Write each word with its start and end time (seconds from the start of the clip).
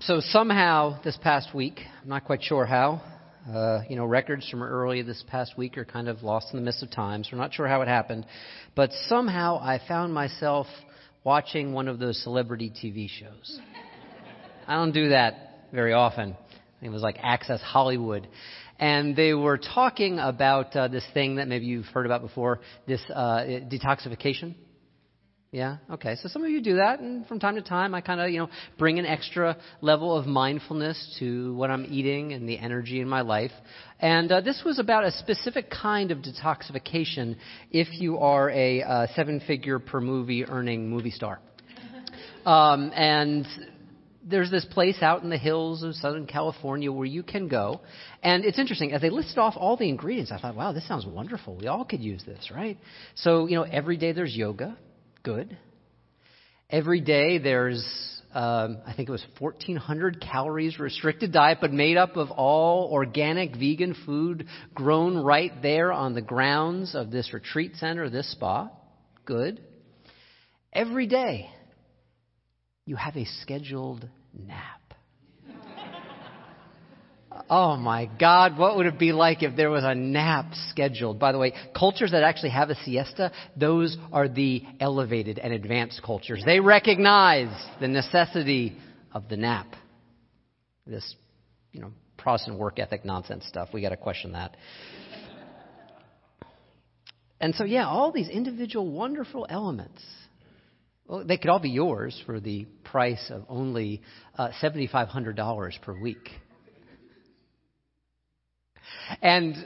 So 0.00 0.20
somehow 0.20 1.00
this 1.04 1.16
past 1.22 1.54
week, 1.54 1.80
I'm 2.02 2.08
not 2.10 2.24
quite 2.26 2.42
sure 2.42 2.66
how, 2.66 3.00
uh, 3.50 3.80
you 3.88 3.96
know, 3.96 4.04
records 4.04 4.46
from 4.46 4.62
early 4.62 5.00
this 5.00 5.24
past 5.26 5.56
week 5.56 5.78
are 5.78 5.86
kind 5.86 6.06
of 6.08 6.22
lost 6.22 6.48
in 6.52 6.58
the 6.58 6.64
midst 6.64 6.82
of 6.82 6.90
time, 6.90 7.24
so 7.24 7.30
we're 7.32 7.38
not 7.38 7.54
sure 7.54 7.66
how 7.66 7.80
it 7.80 7.88
happened. 7.88 8.26
But 8.74 8.90
somehow 9.08 9.58
I 9.58 9.80
found 9.88 10.12
myself 10.12 10.66
watching 11.24 11.72
one 11.72 11.88
of 11.88 11.98
those 11.98 12.22
celebrity 12.22 12.70
TV 12.70 13.08
shows. 13.08 13.58
I 14.66 14.74
don't 14.74 14.92
do 14.92 15.08
that 15.08 15.64
very 15.72 15.94
often. 15.94 16.36
It 16.82 16.90
was 16.90 17.00
like 17.00 17.16
Access 17.22 17.62
Hollywood. 17.62 18.28
And 18.78 19.16
they 19.16 19.32
were 19.32 19.56
talking 19.56 20.18
about 20.18 20.76
uh, 20.76 20.88
this 20.88 21.06
thing 21.14 21.36
that 21.36 21.48
maybe 21.48 21.64
you've 21.64 21.86
heard 21.86 22.04
about 22.04 22.20
before, 22.20 22.60
this 22.86 23.00
uh, 23.14 23.44
detoxification. 23.72 24.56
Yeah? 25.52 25.76
Okay. 25.90 26.16
So 26.16 26.28
some 26.28 26.44
of 26.44 26.50
you 26.50 26.60
do 26.60 26.76
that, 26.76 26.98
and 27.00 27.26
from 27.26 27.38
time 27.38 27.54
to 27.54 27.62
time 27.62 27.94
I 27.94 28.00
kind 28.00 28.20
of, 28.20 28.30
you 28.30 28.38
know, 28.38 28.48
bring 28.78 28.98
an 28.98 29.06
extra 29.06 29.56
level 29.80 30.16
of 30.16 30.26
mindfulness 30.26 31.16
to 31.20 31.54
what 31.54 31.70
I'm 31.70 31.86
eating 31.88 32.32
and 32.32 32.48
the 32.48 32.58
energy 32.58 33.00
in 33.00 33.08
my 33.08 33.20
life. 33.20 33.52
And 34.00 34.30
uh, 34.30 34.40
this 34.40 34.62
was 34.64 34.78
about 34.78 35.04
a 35.04 35.12
specific 35.12 35.70
kind 35.70 36.10
of 36.10 36.18
detoxification 36.18 37.36
if 37.70 37.88
you 37.92 38.18
are 38.18 38.50
a 38.50 38.82
uh, 38.82 39.06
seven 39.14 39.40
figure 39.40 39.78
per 39.78 40.00
movie 40.00 40.44
earning 40.44 40.90
movie 40.90 41.10
star. 41.10 41.40
Um, 42.46 42.92
and 42.94 43.44
there's 44.22 44.52
this 44.52 44.64
place 44.64 45.02
out 45.02 45.24
in 45.24 45.30
the 45.30 45.36
hills 45.36 45.82
of 45.82 45.96
Southern 45.96 46.26
California 46.28 46.92
where 46.92 47.04
you 47.04 47.24
can 47.24 47.48
go. 47.48 47.80
And 48.22 48.44
it's 48.44 48.60
interesting, 48.60 48.92
as 48.92 49.00
they 49.00 49.10
listed 49.10 49.38
off 49.38 49.54
all 49.56 49.76
the 49.76 49.88
ingredients, 49.88 50.30
I 50.30 50.38
thought, 50.38 50.54
wow, 50.54 50.72
this 50.72 50.86
sounds 50.86 51.06
wonderful. 51.06 51.56
We 51.56 51.66
all 51.66 51.84
could 51.84 52.00
use 52.00 52.22
this, 52.24 52.52
right? 52.54 52.78
So, 53.16 53.46
you 53.46 53.56
know, 53.56 53.62
every 53.62 53.96
day 53.96 54.12
there's 54.12 54.36
yoga 54.36 54.76
good. 55.26 55.58
Every 56.70 57.00
day 57.00 57.38
there's, 57.38 57.84
um, 58.32 58.78
I 58.86 58.92
think 58.94 59.08
it 59.08 59.12
was 59.12 59.26
1,400 59.40 60.20
calories 60.20 60.78
restricted 60.78 61.32
diet, 61.32 61.58
but 61.60 61.72
made 61.72 61.96
up 61.96 62.16
of 62.16 62.30
all 62.30 62.92
organic 62.92 63.56
vegan 63.56 63.96
food 64.06 64.46
grown 64.72 65.16
right 65.16 65.50
there 65.62 65.92
on 65.92 66.14
the 66.14 66.22
grounds 66.22 66.94
of 66.94 67.10
this 67.10 67.32
retreat 67.34 67.72
center, 67.74 68.08
this 68.08 68.30
spa. 68.30 68.70
Good. 69.24 69.60
Every 70.72 71.08
day 71.08 71.50
you 72.84 72.94
have 72.94 73.16
a 73.16 73.24
scheduled 73.42 74.08
nap. 74.32 74.85
Oh 77.48 77.76
my 77.76 78.10
God, 78.18 78.58
what 78.58 78.76
would 78.76 78.86
it 78.86 78.98
be 78.98 79.12
like 79.12 79.44
if 79.44 79.54
there 79.54 79.70
was 79.70 79.84
a 79.84 79.94
nap 79.94 80.46
scheduled? 80.70 81.20
By 81.20 81.30
the 81.30 81.38
way, 81.38 81.52
cultures 81.76 82.10
that 82.10 82.24
actually 82.24 82.50
have 82.50 82.70
a 82.70 82.74
siesta, 82.74 83.30
those 83.56 83.96
are 84.12 84.28
the 84.28 84.64
elevated 84.80 85.38
and 85.38 85.52
advanced 85.52 86.02
cultures. 86.04 86.42
They 86.44 86.58
recognize 86.58 87.48
the 87.80 87.86
necessity 87.86 88.76
of 89.12 89.28
the 89.28 89.36
nap. 89.36 89.68
This, 90.86 91.14
you 91.72 91.80
know, 91.80 91.92
Protestant 92.16 92.58
work 92.58 92.80
ethic 92.80 93.04
nonsense 93.04 93.44
stuff, 93.46 93.68
we 93.72 93.80
got 93.80 93.90
to 93.90 93.96
question 93.96 94.32
that. 94.32 94.56
And 97.40 97.54
so, 97.54 97.64
yeah, 97.64 97.86
all 97.86 98.10
these 98.10 98.28
individual 98.28 98.90
wonderful 98.90 99.46
elements. 99.48 100.02
Well, 101.06 101.24
they 101.24 101.36
could 101.36 101.50
all 101.50 101.60
be 101.60 101.70
yours 101.70 102.20
for 102.26 102.40
the 102.40 102.66
price 102.82 103.30
of 103.30 103.44
only 103.48 104.02
uh, 104.36 104.48
$7,500 104.60 105.82
per 105.82 106.00
week. 106.00 106.30
And 109.22 109.56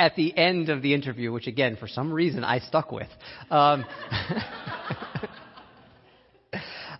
at 0.00 0.16
the 0.16 0.36
end 0.36 0.70
of 0.70 0.80
the 0.82 0.94
interview, 0.94 1.30
which 1.30 1.46
again, 1.46 1.76
for 1.76 1.86
some 1.86 2.12
reason, 2.12 2.42
I 2.42 2.60
stuck 2.60 2.90
with, 2.90 3.08
um, 3.50 3.84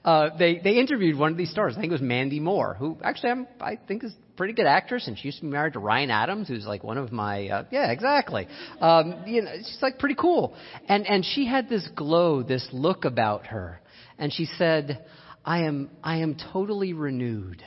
uh, 0.04 0.30
they 0.38 0.60
they 0.62 0.78
interviewed 0.78 1.16
one 1.18 1.32
of 1.32 1.38
these 1.38 1.50
stars. 1.50 1.74
I 1.76 1.80
think 1.80 1.90
it 1.90 1.94
was 1.94 2.02
Mandy 2.02 2.40
Moore, 2.40 2.74
who 2.78 2.98
actually 3.02 3.30
I'm, 3.30 3.46
I 3.58 3.76
think 3.76 4.04
is 4.04 4.12
a 4.12 4.36
pretty 4.36 4.52
good 4.52 4.66
actress, 4.66 5.08
and 5.08 5.18
she 5.18 5.28
used 5.28 5.38
to 5.38 5.44
be 5.44 5.50
married 5.50 5.72
to 5.72 5.78
Ryan 5.78 6.10
Adams, 6.10 6.48
who's 6.48 6.66
like 6.66 6.84
one 6.84 6.98
of 6.98 7.10
my 7.10 7.48
uh, 7.48 7.64
yeah 7.70 7.90
exactly. 7.90 8.46
Um, 8.80 9.24
you 9.26 9.42
know, 9.42 9.52
she's 9.56 9.78
like 9.80 9.98
pretty 9.98 10.16
cool, 10.16 10.54
and 10.86 11.06
and 11.06 11.24
she 11.24 11.46
had 11.46 11.70
this 11.70 11.88
glow, 11.96 12.42
this 12.42 12.68
look 12.70 13.06
about 13.06 13.46
her, 13.46 13.80
and 14.18 14.30
she 14.30 14.44
said, 14.44 15.06
"I 15.42 15.62
am 15.62 15.90
I 16.04 16.18
am 16.18 16.36
totally 16.52 16.92
renewed." 16.92 17.64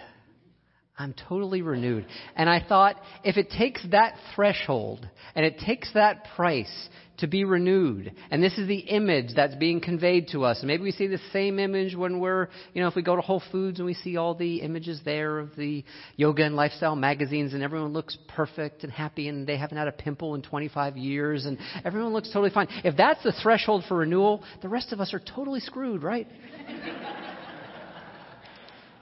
I'm 0.97 1.13
totally 1.27 1.63
renewed. 1.63 2.05
And 2.35 2.47
I 2.49 2.63
thought, 2.63 2.99
if 3.23 3.37
it 3.37 3.49
takes 3.49 3.85
that 3.91 4.13
threshold 4.35 5.07
and 5.33 5.43
it 5.43 5.57
takes 5.59 5.91
that 5.93 6.27
price 6.35 6.89
to 7.17 7.27
be 7.27 7.45
renewed, 7.45 8.11
and 8.29 8.43
this 8.43 8.57
is 8.59 8.67
the 8.67 8.77
image 8.77 9.33
that's 9.35 9.55
being 9.55 9.81
conveyed 9.81 10.27
to 10.29 10.43
us, 10.43 10.59
and 10.59 10.67
maybe 10.67 10.83
we 10.83 10.91
see 10.91 11.07
the 11.07 11.19
same 11.31 11.57
image 11.57 11.95
when 11.95 12.19
we're, 12.19 12.47
you 12.73 12.81
know, 12.81 12.87
if 12.87 12.95
we 12.95 13.01
go 13.01 13.15
to 13.15 13.21
Whole 13.23 13.41
Foods 13.51 13.79
and 13.79 13.87
we 13.87 13.95
see 13.95 14.17
all 14.17 14.35
the 14.35 14.57
images 14.57 15.01
there 15.03 15.39
of 15.39 15.55
the 15.55 15.83
yoga 16.15 16.43
and 16.43 16.55
lifestyle 16.55 16.95
magazines, 16.95 17.55
and 17.55 17.63
everyone 17.63 17.93
looks 17.93 18.17
perfect 18.27 18.83
and 18.83 18.91
happy, 18.91 19.27
and 19.27 19.47
they 19.47 19.57
haven't 19.57 19.77
had 19.77 19.87
a 19.87 19.91
pimple 19.91 20.35
in 20.35 20.43
25 20.43 20.97
years, 20.97 21.45
and 21.45 21.57
everyone 21.83 22.13
looks 22.13 22.29
totally 22.31 22.51
fine. 22.51 22.67
If 22.83 22.97
that's 22.97 23.23
the 23.23 23.33
threshold 23.41 23.83
for 23.87 23.97
renewal, 23.97 24.43
the 24.61 24.69
rest 24.69 24.91
of 24.91 24.99
us 24.99 25.13
are 25.13 25.21
totally 25.21 25.59
screwed, 25.59 26.03
right? 26.03 26.27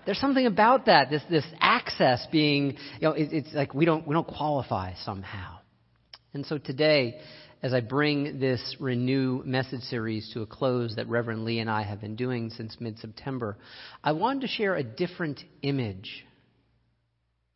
There's 0.06 0.19
something 0.19 0.47
about 0.47 0.88
that, 0.88 1.09
this, 1.09 1.22
this 1.29 1.45
access 1.59 2.25
being, 2.31 2.78
you 3.00 3.01
know, 3.01 3.12
it, 3.12 3.29
it's 3.31 3.53
like 3.53 3.73
we 3.73 3.85
don't, 3.85 4.07
we 4.07 4.13
don't 4.13 4.28
qualify 4.28 4.94
somehow. 5.03 5.57
And 6.34 6.45
so 6.45 6.57
today, 6.57 7.19
as 7.62 7.73
I 7.73 7.81
bring 7.81 8.40
this 8.40 8.78
Renew 8.79 9.44
message 9.45 9.81
series 9.81 10.31
to 10.34 10.41
a 10.41 10.47
close 10.47 10.95
that 10.95 11.07
Reverend 11.07 11.45
Lee 11.45 11.59
and 11.59 11.69
I 11.69 11.84
have 11.84 12.01
been 12.01 12.16
doing 12.16 12.50
since 12.50 12.78
mid 12.79 12.97
September, 12.97 13.57
I 14.03 14.13
wanted 14.13 14.41
to 14.41 14.47
share 14.47 14.75
a 14.75 14.84
different 14.84 15.40
image 15.61 16.25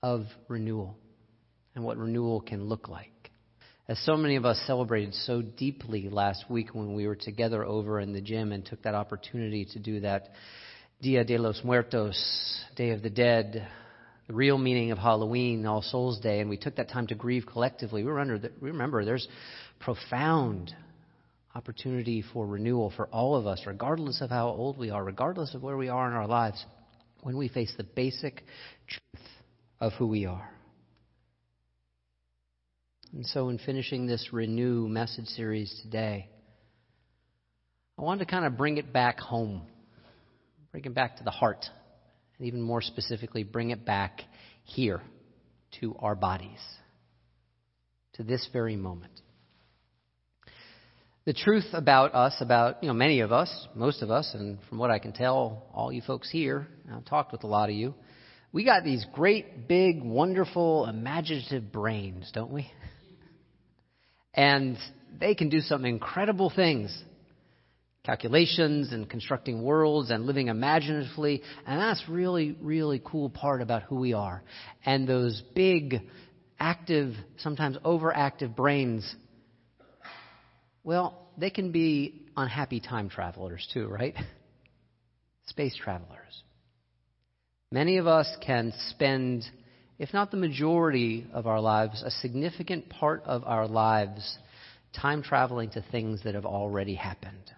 of 0.04 0.26
renewal 0.48 0.98
and 1.74 1.84
what 1.84 1.98
renewal 1.98 2.42
can 2.42 2.66
look 2.66 2.88
like. 2.88 3.12
As 3.88 4.00
so 4.00 4.18
many 4.18 4.36
of 4.36 4.46
us 4.46 4.62
celebrated 4.68 5.14
so 5.14 5.42
deeply 5.42 6.10
last 6.10 6.46
week 6.50 6.74
when 6.74 6.94
we 6.96 7.08
were 7.08 7.16
together 7.16 7.64
over 7.64 8.00
in 8.00 8.14
the 8.14 8.22
gym 8.22 8.52
and 8.52 8.66
took 8.66 8.84
that 8.84 8.96
opportunity 8.96 9.66
to 9.74 9.80
do 9.80 10.00
that 10.02 10.30
Dia 11.02 11.26
de 11.26 11.38
los 11.38 11.62
Muertos, 11.64 12.62
Day 12.76 12.92
of 12.92 13.02
the 13.02 13.10
Dead, 13.10 13.68
the 14.28 14.34
real 14.34 14.58
meaning 14.58 14.92
of 14.92 14.98
Halloween, 14.98 15.66
All 15.66 15.82
Souls 15.82 16.20
Day, 16.20 16.40
and 16.40 16.50
we 16.50 16.58
took 16.58 16.78
that 16.78 16.90
time 16.90 17.08
to 17.08 17.16
grieve 17.16 17.46
collectively. 17.46 18.04
We 18.04 18.12
that, 18.12 18.54
remember 18.62 19.04
there's 19.04 19.28
profound 19.80 20.74
opportunity 21.54 22.24
for 22.34 22.48
renewal 22.48 22.94
for 22.96 23.08
all 23.08 23.36
of 23.36 23.46
us, 23.46 23.64
regardless 23.68 24.22
of 24.22 24.30
how 24.30 24.48
old 24.48 24.78
we 24.78 24.90
are, 24.90 25.04
regardless 25.04 25.54
of 25.54 25.62
where 25.62 25.78
we 25.78 25.90
are 25.90 26.08
in 26.08 26.14
our 26.14 26.28
lives, 26.28 26.66
when 27.22 27.38
we 27.38 27.50
face 27.50 27.74
the 27.78 27.84
basic 27.84 28.44
truth 28.88 29.26
of 29.82 29.92
who 29.94 30.08
we 30.08 30.26
are. 30.26 30.50
And 33.14 33.26
so, 33.26 33.50
in 33.50 33.58
finishing 33.58 34.08
this 34.08 34.30
Renew 34.32 34.88
message 34.88 35.28
series 35.28 35.78
today, 35.84 36.30
I 37.98 38.02
wanted 38.02 38.26
to 38.26 38.32
kind 38.32 38.46
of 38.46 38.58
bring 38.58 38.78
it 38.78 38.92
back 38.92 39.20
home 39.20 39.64
Bring 40.76 40.84
it 40.84 40.94
back 40.94 41.16
to 41.20 41.24
the 41.24 41.32
heart. 41.32 41.66
And 42.38 42.48
even 42.48 42.62
more 42.62 42.82
specifically, 42.82 43.44
bring 43.44 43.70
it 43.70 43.86
back 43.86 44.20
here 44.66 45.02
to 45.80 45.96
our 46.00 46.16
bodies, 46.16 46.60
to 48.16 48.24
this 48.24 48.50
very 48.52 48.76
moment. 48.76 49.14
The 51.24 51.32
truth 51.32 51.64
about 51.72 52.14
us, 52.14 52.36
about 52.42 52.84
you 52.84 52.90
know 52.90 52.94
many 52.94 53.22
of 53.22 53.32
us, 53.32 53.68
most 53.74 54.02
of 54.02 54.12
us, 54.12 54.30
and 54.34 54.58
from 54.68 54.78
what 54.78 54.92
I 54.92 55.00
can 55.00 55.14
tell, 55.14 55.64
all 55.74 55.94
you 55.94 56.02
folks 56.02 56.30
here, 56.30 56.68
I've 56.94 57.06
talked 57.06 57.32
with 57.32 57.46
a 57.46 57.48
lot 57.48 57.70
of 57.70 57.76
you, 57.78 57.96
we 58.52 58.66
got 58.66 58.84
these 58.84 59.06
great, 59.14 59.70
big, 59.70 60.04
wonderful, 60.04 60.88
imaginative 60.88 61.72
brains, 61.72 62.30
don't 62.34 62.52
we? 62.52 62.70
And 64.38 64.78
they 65.18 65.36
can 65.36 65.48
do 65.48 65.62
some 65.62 65.86
incredible 65.86 66.52
things 66.54 66.94
calculations 68.06 68.94
and 68.94 69.10
constructing 69.10 69.64
worlds 69.64 70.12
and 70.12 70.26
living 70.26 70.48
imaginatively. 70.48 71.42
And 71.66 71.80
that's 71.80 72.04
really, 72.08 72.56
really 72.62 73.02
cool 73.04 73.30
part 73.30 73.62
about 73.62 73.84
who 73.84 73.96
we 73.96 74.14
are. 74.14 74.44
And 74.86 75.08
those 75.08 75.42
big, 75.56 76.02
active, 76.60 77.14
sometimes 77.38 77.78
overactive 77.84 78.56
brains, 78.56 79.16
well, 80.84 81.18
they 81.38 81.50
can 81.50 81.72
be 81.72 82.22
unhappy 82.38 82.80
time 82.80 83.10
travelers 83.10 83.68
too, 83.74 83.88
right? 83.88 84.16
Space 85.48 85.76
travelers. 85.76 86.44
Many 87.72 87.98
of 87.98 88.08
us 88.08 88.32
can 88.46 88.72
spend, 88.90 89.44
if 90.00 90.14
not 90.14 90.32
the 90.32 90.38
majority 90.38 91.28
of 91.34 91.48
our 91.48 91.60
lives, 91.60 92.04
a 92.04 92.12
significant 92.12 92.90
part 92.90 93.24
of 93.26 93.44
our 93.44 93.68
lives 93.68 94.38
time 94.94 95.22
traveling 95.22 95.70
to 95.72 95.84
things 95.92 96.22
that 96.24 96.36
have 96.36 96.46
already 96.46 96.96
happened 96.96 97.52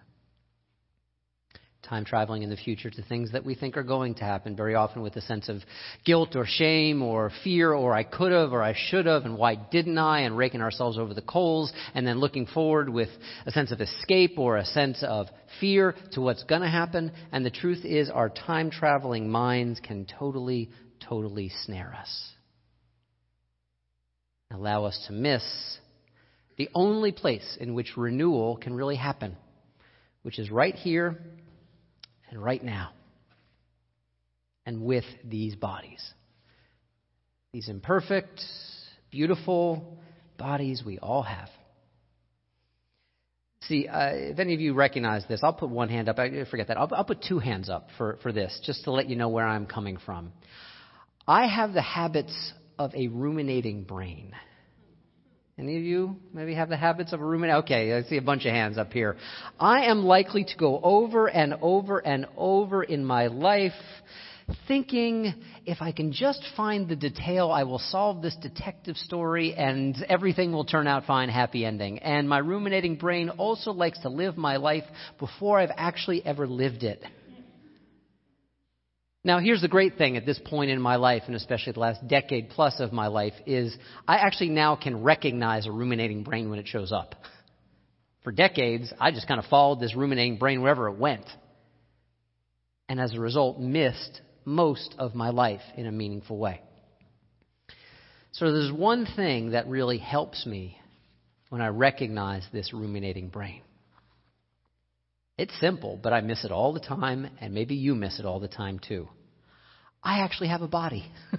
time 1.88 2.04
traveling 2.04 2.42
in 2.42 2.50
the 2.50 2.56
future 2.56 2.90
to 2.90 3.02
things 3.02 3.32
that 3.32 3.44
we 3.44 3.54
think 3.54 3.76
are 3.76 3.82
going 3.82 4.14
to 4.16 4.24
happen, 4.24 4.54
very 4.54 4.74
often 4.74 5.02
with 5.02 5.16
a 5.16 5.20
sense 5.22 5.48
of 5.48 5.62
guilt 6.04 6.36
or 6.36 6.44
shame 6.46 7.02
or 7.02 7.30
fear 7.42 7.72
or 7.72 7.94
I 7.94 8.02
could 8.02 8.32
have 8.32 8.52
or 8.52 8.62
I 8.62 8.74
should 8.76 9.06
have 9.06 9.24
and 9.24 9.38
why 9.38 9.54
didn't 9.54 9.98
I 9.98 10.20
and 10.20 10.36
raking 10.36 10.60
ourselves 10.60 10.98
over 10.98 11.14
the 11.14 11.22
coals 11.22 11.72
and 11.94 12.06
then 12.06 12.18
looking 12.18 12.46
forward 12.46 12.88
with 12.88 13.08
a 13.46 13.50
sense 13.50 13.72
of 13.72 13.80
escape 13.80 14.38
or 14.38 14.56
a 14.56 14.64
sense 14.64 15.02
of 15.02 15.28
fear 15.60 15.94
to 16.12 16.20
what's 16.20 16.44
going 16.44 16.62
to 16.62 16.68
happen. 16.68 17.12
And 17.32 17.44
the 17.44 17.50
truth 17.50 17.84
is 17.84 18.10
our 18.10 18.28
time 18.28 18.70
traveling 18.70 19.30
minds 19.30 19.80
can 19.80 20.06
totally, 20.06 20.70
totally 21.00 21.50
snare 21.64 21.94
us. 21.98 22.32
Allow 24.50 24.84
us 24.84 25.04
to 25.06 25.12
miss 25.12 25.42
the 26.56 26.68
only 26.74 27.12
place 27.12 27.56
in 27.60 27.74
which 27.74 27.96
renewal 27.96 28.56
can 28.56 28.74
really 28.74 28.96
happen, 28.96 29.36
which 30.22 30.38
is 30.38 30.50
right 30.50 30.74
here 30.74 31.18
and 32.30 32.42
right 32.42 32.62
now, 32.62 32.90
and 34.66 34.82
with 34.82 35.04
these 35.24 35.54
bodies. 35.54 36.02
These 37.52 37.68
imperfect, 37.68 38.42
beautiful 39.10 39.98
bodies 40.36 40.82
we 40.84 40.98
all 40.98 41.22
have. 41.22 41.48
See, 43.62 43.88
uh, 43.88 44.10
if 44.12 44.38
any 44.38 44.54
of 44.54 44.60
you 44.60 44.74
recognize 44.74 45.24
this, 45.28 45.40
I'll 45.42 45.52
put 45.52 45.70
one 45.70 45.88
hand 45.88 46.08
up. 46.08 46.18
I 46.18 46.44
forget 46.50 46.68
that. 46.68 46.78
I'll, 46.78 46.88
I'll 46.92 47.04
put 47.04 47.22
two 47.22 47.38
hands 47.38 47.68
up 47.68 47.88
for, 47.98 48.18
for 48.22 48.32
this, 48.32 48.60
just 48.64 48.84
to 48.84 48.92
let 48.92 49.08
you 49.08 49.16
know 49.16 49.28
where 49.28 49.46
I'm 49.46 49.66
coming 49.66 49.98
from. 50.04 50.32
I 51.26 51.46
have 51.46 51.72
the 51.72 51.82
habits 51.82 52.52
of 52.78 52.94
a 52.94 53.08
ruminating 53.08 53.84
brain. 53.84 54.34
Any 55.58 55.76
of 55.76 55.82
you 55.82 56.16
maybe 56.32 56.54
have 56.54 56.68
the 56.68 56.76
habits 56.76 57.12
of 57.12 57.20
a 57.20 57.24
ruminating? 57.24 57.62
Okay, 57.64 57.92
I 57.92 58.02
see 58.02 58.16
a 58.16 58.22
bunch 58.22 58.46
of 58.46 58.52
hands 58.52 58.78
up 58.78 58.92
here. 58.92 59.16
I 59.58 59.86
am 59.86 60.04
likely 60.04 60.44
to 60.44 60.56
go 60.56 60.80
over 60.80 61.28
and 61.28 61.54
over 61.60 61.98
and 61.98 62.26
over 62.36 62.84
in 62.84 63.04
my 63.04 63.26
life 63.26 63.72
thinking 64.68 65.34
if 65.66 65.82
I 65.82 65.90
can 65.90 66.12
just 66.12 66.42
find 66.56 66.88
the 66.88 66.94
detail, 66.94 67.50
I 67.50 67.64
will 67.64 67.80
solve 67.80 68.22
this 68.22 68.36
detective 68.36 68.96
story 68.96 69.52
and 69.54 69.96
everything 70.08 70.52
will 70.52 70.64
turn 70.64 70.86
out 70.86 71.06
fine, 71.06 71.28
happy 71.28 71.64
ending. 71.64 71.98
And 71.98 72.28
my 72.28 72.38
ruminating 72.38 72.94
brain 72.94 73.28
also 73.28 73.72
likes 73.72 73.98
to 74.00 74.08
live 74.08 74.36
my 74.36 74.56
life 74.56 74.84
before 75.18 75.58
I've 75.58 75.72
actually 75.76 76.24
ever 76.24 76.46
lived 76.46 76.84
it. 76.84 77.04
Now, 79.28 79.40
here's 79.40 79.60
the 79.60 79.68
great 79.68 79.98
thing 79.98 80.16
at 80.16 80.24
this 80.24 80.40
point 80.42 80.70
in 80.70 80.80
my 80.80 80.96
life, 80.96 81.24
and 81.26 81.36
especially 81.36 81.74
the 81.74 81.80
last 81.80 82.08
decade 82.08 82.48
plus 82.48 82.80
of 82.80 82.94
my 82.94 83.08
life, 83.08 83.34
is 83.44 83.76
I 84.08 84.16
actually 84.16 84.48
now 84.48 84.74
can 84.74 85.02
recognize 85.02 85.66
a 85.66 85.70
ruminating 85.70 86.22
brain 86.22 86.48
when 86.48 86.58
it 86.58 86.66
shows 86.66 86.92
up. 86.92 87.14
For 88.24 88.32
decades, 88.32 88.90
I 88.98 89.10
just 89.10 89.28
kind 89.28 89.38
of 89.38 89.44
followed 89.44 89.80
this 89.80 89.94
ruminating 89.94 90.38
brain 90.38 90.62
wherever 90.62 90.88
it 90.88 90.96
went. 90.96 91.26
And 92.88 92.98
as 92.98 93.12
a 93.12 93.20
result, 93.20 93.60
missed 93.60 94.22
most 94.46 94.94
of 94.98 95.14
my 95.14 95.28
life 95.28 95.60
in 95.76 95.84
a 95.84 95.92
meaningful 95.92 96.38
way. 96.38 96.62
So 98.32 98.50
there's 98.50 98.72
one 98.72 99.04
thing 99.14 99.50
that 99.50 99.68
really 99.68 99.98
helps 99.98 100.46
me 100.46 100.78
when 101.50 101.60
I 101.60 101.68
recognize 101.68 102.46
this 102.50 102.72
ruminating 102.72 103.28
brain. 103.28 103.60
It's 105.36 105.60
simple, 105.60 106.00
but 106.02 106.14
I 106.14 106.22
miss 106.22 106.46
it 106.46 106.50
all 106.50 106.72
the 106.72 106.80
time, 106.80 107.28
and 107.42 107.52
maybe 107.52 107.74
you 107.74 107.94
miss 107.94 108.18
it 108.18 108.24
all 108.24 108.40
the 108.40 108.48
time 108.48 108.78
too. 108.78 109.06
I 110.02 110.20
actually 110.20 110.48
have 110.48 110.62
a 110.62 110.68
body. 110.68 111.10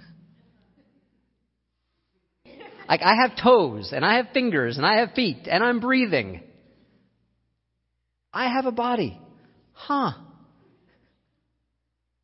like, 2.88 3.02
I 3.02 3.16
have 3.22 3.32
toes, 3.42 3.92
and 3.94 4.06
I 4.06 4.18
have 4.18 4.28
fingers, 4.34 4.78
and 4.78 4.86
I 4.86 5.00
have 5.00 5.14
feet, 5.14 5.48
and 5.50 5.64
I'm 5.64 5.80
breathing. 5.80 6.44
I 8.34 8.50
have 8.50 8.66
a 8.66 8.72
body. 8.72 9.20
Huh 9.74 10.12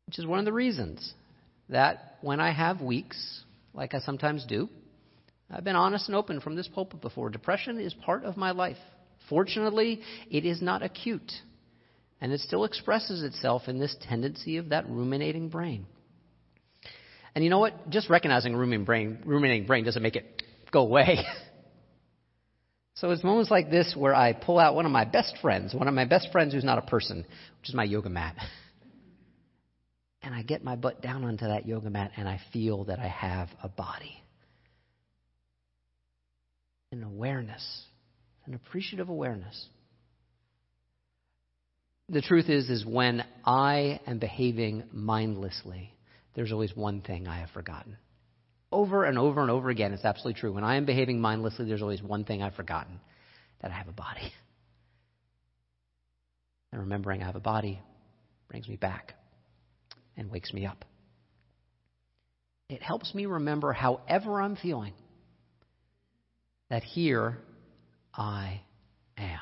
which 0.06 0.18
is 0.18 0.26
one 0.26 0.38
of 0.38 0.44
the 0.44 0.52
reasons 0.52 1.14
that 1.68 2.16
when 2.20 2.40
I 2.40 2.52
have 2.52 2.80
weeks, 2.80 3.42
like 3.74 3.92
I 3.92 3.98
sometimes 3.98 4.44
do, 4.46 4.68
I've 5.50 5.64
been 5.64 5.76
honest 5.76 6.08
and 6.08 6.16
open 6.16 6.40
from 6.40 6.56
this 6.56 6.68
pulpit 6.68 7.00
before. 7.00 7.30
Depression 7.30 7.80
is 7.80 7.94
part 7.94 8.24
of 8.24 8.36
my 8.36 8.52
life. 8.52 8.78
Fortunately, 9.28 10.00
it 10.30 10.44
is 10.44 10.62
not 10.62 10.82
acute, 10.82 11.32
and 12.20 12.32
it 12.32 12.40
still 12.40 12.64
expresses 12.64 13.22
itself 13.22 13.62
in 13.66 13.78
this 13.78 13.96
tendency 14.08 14.56
of 14.56 14.70
that 14.70 14.88
ruminating 14.88 15.48
brain. 15.48 15.86
And 17.36 17.44
you 17.44 17.50
know 17.50 17.58
what? 17.58 17.90
Just 17.90 18.08
recognizing 18.08 18.56
ruminating 18.56 18.86
brain, 18.86 19.18
ruminating 19.26 19.66
brain 19.66 19.84
doesn't 19.84 20.02
make 20.02 20.16
it 20.16 20.42
go 20.72 20.80
away. 20.80 21.18
so 22.94 23.10
it's 23.10 23.22
moments 23.22 23.50
like 23.50 23.70
this 23.70 23.94
where 23.94 24.14
I 24.14 24.32
pull 24.32 24.58
out 24.58 24.74
one 24.74 24.86
of 24.86 24.90
my 24.90 25.04
best 25.04 25.36
friends, 25.42 25.74
one 25.74 25.86
of 25.86 25.92
my 25.92 26.06
best 26.06 26.32
friends 26.32 26.54
who's 26.54 26.64
not 26.64 26.78
a 26.78 26.82
person, 26.82 27.18
which 27.60 27.68
is 27.68 27.74
my 27.74 27.84
yoga 27.84 28.08
mat. 28.08 28.36
and 30.22 30.34
I 30.34 30.44
get 30.44 30.64
my 30.64 30.76
butt 30.76 31.02
down 31.02 31.24
onto 31.24 31.46
that 31.46 31.68
yoga 31.68 31.90
mat 31.90 32.12
and 32.16 32.26
I 32.26 32.40
feel 32.54 32.84
that 32.84 32.98
I 32.98 33.08
have 33.08 33.50
a 33.62 33.68
body. 33.68 34.16
An 36.90 37.02
awareness, 37.02 37.82
an 38.46 38.54
appreciative 38.54 39.10
awareness. 39.10 39.66
The 42.08 42.22
truth 42.22 42.48
is, 42.48 42.70
is 42.70 42.86
when 42.86 43.24
I 43.44 44.00
am 44.06 44.20
behaving 44.20 44.84
mindlessly, 44.90 45.92
there's 46.36 46.52
always 46.52 46.76
one 46.76 47.00
thing 47.00 47.26
I 47.26 47.38
have 47.40 47.50
forgotten. 47.50 47.96
Over 48.70 49.04
and 49.04 49.18
over 49.18 49.40
and 49.40 49.50
over 49.50 49.70
again, 49.70 49.92
it's 49.94 50.04
absolutely 50.04 50.38
true. 50.38 50.52
When 50.52 50.64
I 50.64 50.76
am 50.76 50.84
behaving 50.84 51.18
mindlessly, 51.20 51.64
there's 51.64 51.82
always 51.82 52.02
one 52.02 52.24
thing 52.24 52.42
I've 52.42 52.54
forgotten 52.54 53.00
that 53.62 53.70
I 53.70 53.74
have 53.74 53.88
a 53.88 53.92
body. 53.92 54.32
And 56.70 56.82
remembering 56.82 57.22
I 57.22 57.26
have 57.26 57.36
a 57.36 57.40
body 57.40 57.80
brings 58.48 58.68
me 58.68 58.76
back 58.76 59.14
and 60.16 60.30
wakes 60.30 60.52
me 60.52 60.66
up. 60.66 60.84
It 62.68 62.82
helps 62.82 63.14
me 63.14 63.24
remember, 63.24 63.72
however 63.72 64.42
I'm 64.42 64.56
feeling, 64.56 64.92
that 66.68 66.82
here 66.82 67.38
I 68.12 68.60
am. 69.16 69.40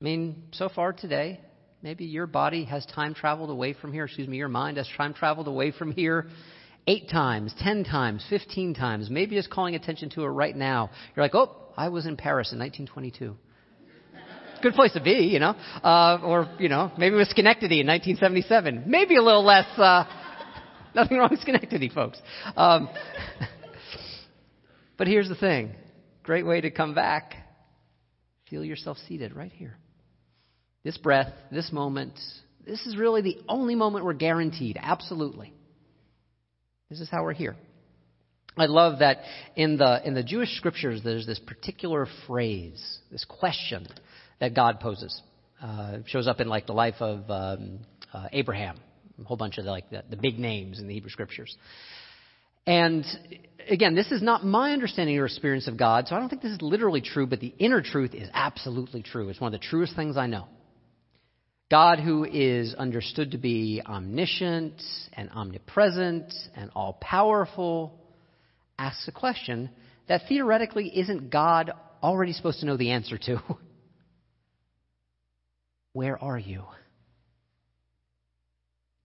I 0.00 0.04
mean, 0.04 0.44
so 0.52 0.70
far 0.70 0.92
today, 0.94 1.40
maybe 1.82 2.04
your 2.04 2.26
body 2.26 2.64
has 2.64 2.86
time 2.86 3.14
traveled 3.14 3.50
away 3.50 3.74
from 3.74 3.92
here, 3.92 4.04
excuse 4.04 4.28
me, 4.28 4.36
your 4.36 4.48
mind 4.48 4.76
has 4.76 4.88
time 4.96 5.14
traveled 5.14 5.48
away 5.48 5.72
from 5.72 5.92
here 5.92 6.28
eight 6.86 7.08
times, 7.08 7.54
ten 7.60 7.84
times, 7.84 8.24
fifteen 8.28 8.74
times, 8.74 9.10
maybe 9.10 9.36
it's 9.36 9.46
calling 9.46 9.74
attention 9.74 10.10
to 10.10 10.22
it 10.22 10.28
right 10.28 10.56
now. 10.56 10.90
You're 11.14 11.24
like, 11.24 11.34
oh, 11.34 11.56
I 11.76 11.88
was 11.88 12.06
in 12.06 12.16
Paris 12.16 12.52
in 12.52 12.58
1922 12.58 13.36
good 14.62 14.74
place 14.74 14.92
to 14.92 15.00
be, 15.02 15.28
you 15.32 15.40
know. 15.40 15.54
Uh, 15.82 16.20
or, 16.22 16.48
you 16.58 16.68
know, 16.68 16.92
maybe 16.96 17.16
with 17.16 17.28
Schenectady 17.28 17.80
in 17.80 17.86
1977. 17.86 18.84
Maybe 18.86 19.16
a 19.16 19.22
little 19.22 19.44
less, 19.44 19.66
uh, 19.76 20.04
nothing 20.94 21.18
wrong 21.18 21.30
with 21.30 21.40
Schenectady, 21.40 21.88
folks. 21.90 22.18
Um, 22.56 22.88
but 24.96 25.08
here's 25.08 25.28
the 25.28 25.34
thing 25.34 25.74
great 26.22 26.46
way 26.46 26.60
to 26.60 26.70
come 26.70 26.94
back. 26.94 27.34
Feel 28.48 28.64
yourself 28.64 28.96
seated 29.08 29.34
right 29.34 29.52
here. 29.52 29.76
This 30.84 30.98
breath, 30.98 31.32
this 31.50 31.70
moment, 31.72 32.18
this 32.66 32.84
is 32.86 32.96
really 32.96 33.22
the 33.22 33.38
only 33.48 33.74
moment 33.74 34.04
we're 34.04 34.14
guaranteed. 34.14 34.78
Absolutely. 34.80 35.52
This 36.90 37.00
is 37.00 37.08
how 37.08 37.22
we're 37.22 37.32
here. 37.32 37.56
I 38.56 38.66
love 38.66 38.98
that 38.98 39.18
in 39.56 39.78
the 39.78 40.06
in 40.06 40.12
the 40.12 40.22
Jewish 40.22 40.54
scriptures 40.56 41.00
there's 41.02 41.26
this 41.26 41.38
particular 41.38 42.06
phrase, 42.26 42.98
this 43.10 43.24
question 43.24 43.86
that 44.40 44.54
God 44.54 44.80
poses. 44.80 45.22
Uh, 45.62 45.98
shows 46.06 46.26
up 46.26 46.40
in 46.40 46.48
like 46.48 46.66
the 46.66 46.72
life 46.72 46.96
of 47.00 47.30
um, 47.30 47.78
uh, 48.12 48.26
Abraham, 48.32 48.76
a 49.20 49.24
whole 49.24 49.36
bunch 49.36 49.58
of 49.58 49.64
the, 49.64 49.70
like 49.70 49.88
the, 49.90 50.02
the 50.10 50.16
big 50.16 50.38
names 50.38 50.80
in 50.80 50.88
the 50.88 50.94
Hebrew 50.94 51.08
Scriptures. 51.08 51.56
And 52.66 53.04
again, 53.68 53.94
this 53.94 54.10
is 54.10 54.22
not 54.22 54.44
my 54.44 54.72
understanding 54.72 55.16
or 55.18 55.24
experience 55.24 55.68
of 55.68 55.76
God, 55.76 56.08
so 56.08 56.16
I 56.16 56.18
don't 56.18 56.28
think 56.28 56.42
this 56.42 56.52
is 56.52 56.62
literally 56.62 57.00
true, 57.00 57.26
but 57.26 57.40
the 57.40 57.54
inner 57.58 57.80
truth 57.80 58.12
is 58.12 58.28
absolutely 58.34 59.02
true. 59.02 59.28
It's 59.28 59.40
one 59.40 59.54
of 59.54 59.60
the 59.60 59.64
truest 59.64 59.94
things 59.94 60.16
I 60.16 60.26
know. 60.26 60.48
God, 61.72 62.00
who 62.00 62.24
is 62.24 62.74
understood 62.74 63.30
to 63.30 63.38
be 63.38 63.80
omniscient 63.82 64.74
and 65.14 65.30
omnipresent 65.30 66.30
and 66.54 66.70
all 66.76 66.98
powerful, 67.00 67.98
asks 68.78 69.08
a 69.08 69.10
question 69.10 69.70
that 70.06 70.28
theoretically 70.28 70.92
isn't 70.98 71.30
God 71.30 71.72
already 72.02 72.34
supposed 72.34 72.60
to 72.60 72.66
know 72.66 72.76
the 72.76 72.90
answer 72.90 73.16
to. 73.16 73.42
Where 75.94 76.22
are 76.22 76.38
you? 76.38 76.64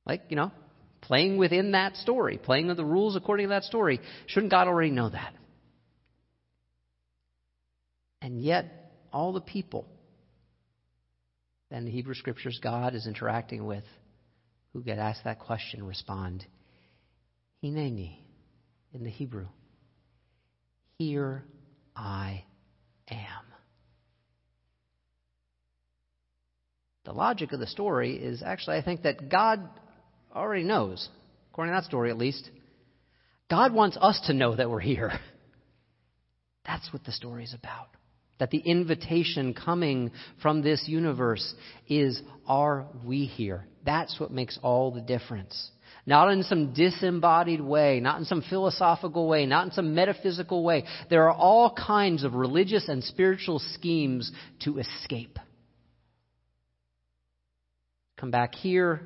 Like, 0.06 0.24
you 0.28 0.36
know, 0.36 0.52
playing 1.00 1.38
within 1.38 1.72
that 1.72 1.96
story, 1.96 2.38
playing 2.38 2.68
with 2.68 2.76
the 2.76 2.84
rules 2.84 3.16
according 3.16 3.46
to 3.46 3.52
that 3.52 3.64
story. 3.64 4.02
Shouldn't 4.26 4.52
God 4.52 4.68
already 4.68 4.92
know 4.92 5.08
that? 5.08 5.34
And 8.22 8.42
yet, 8.42 8.92
all 9.14 9.32
the 9.32 9.40
people 9.40 9.86
that 11.70 11.78
in 11.78 11.86
the 11.86 11.92
Hebrew 11.92 12.14
Scriptures 12.14 12.60
God 12.62 12.96
is 12.96 13.08
interacting 13.08 13.66
with 13.66 13.84
who 14.74 14.84
get 14.84 15.00
asked 15.00 15.24
that 15.24 15.40
question 15.40 15.86
respond, 15.86 16.46
Hineni, 17.64 18.18
in 18.94 19.04
the 19.04 19.10
Hebrew. 19.10 19.48
Here 20.98 21.44
I 21.96 22.44
am. 23.10 23.48
the 27.08 27.14
logic 27.14 27.54
of 27.54 27.60
the 27.62 27.68
story 27.68 28.18
is 28.18 28.44
actually, 28.44 28.76
I 28.76 28.84
think, 28.84 29.04
that 29.04 29.30
God 29.30 29.62
already 30.36 30.66
knows, 30.66 31.08
according 31.50 31.74
to 31.74 31.80
that 31.80 31.88
story 31.88 32.12
at 32.12 32.18
least. 32.18 32.50
God 33.50 33.74
wants 33.74 33.98
us 34.00 34.22
to 34.28 34.34
know 34.34 34.54
that 34.54 34.70
we're 34.70 34.82
here. 34.82 35.14
That's 36.66 36.92
what 36.92 37.06
the 37.06 37.14
story 37.14 37.46
is 37.46 37.54
about. 37.54 37.88
That 38.40 38.52
the 38.52 38.60
invitation 38.60 39.54
coming 39.54 40.12
from 40.42 40.62
this 40.62 40.88
universe 40.88 41.56
is, 41.88 42.22
are 42.48 42.86
we 43.04 43.26
here? 43.26 43.66
That's 43.86 44.20
what 44.20 44.32
makes 44.32 44.60
all 44.62 44.92
the 44.92 45.02
difference. 45.02 45.72
Not 46.06 46.32
in 46.32 46.44
some 46.44 46.74
disembodied 46.74 47.62
way, 47.62 48.00
not 48.00 48.20
in 48.20 48.26
some 48.26 48.42
philosophical 48.42 49.28
way, 49.28 49.46
not 49.46 49.66
in 49.66 49.72
some 49.72 49.94
metaphysical 49.94 50.64
way. 50.64 50.86
There 51.10 51.24
are 51.30 51.34
all 51.34 51.74
kinds 51.74 52.24
of 52.24 52.34
religious 52.36 52.88
and 52.88 53.04
spiritual 53.04 53.60
schemes 53.60 54.32
to 54.62 54.78
escape. 54.78 55.38
Come 58.18 58.32
back 58.32 58.56
here, 58.56 59.02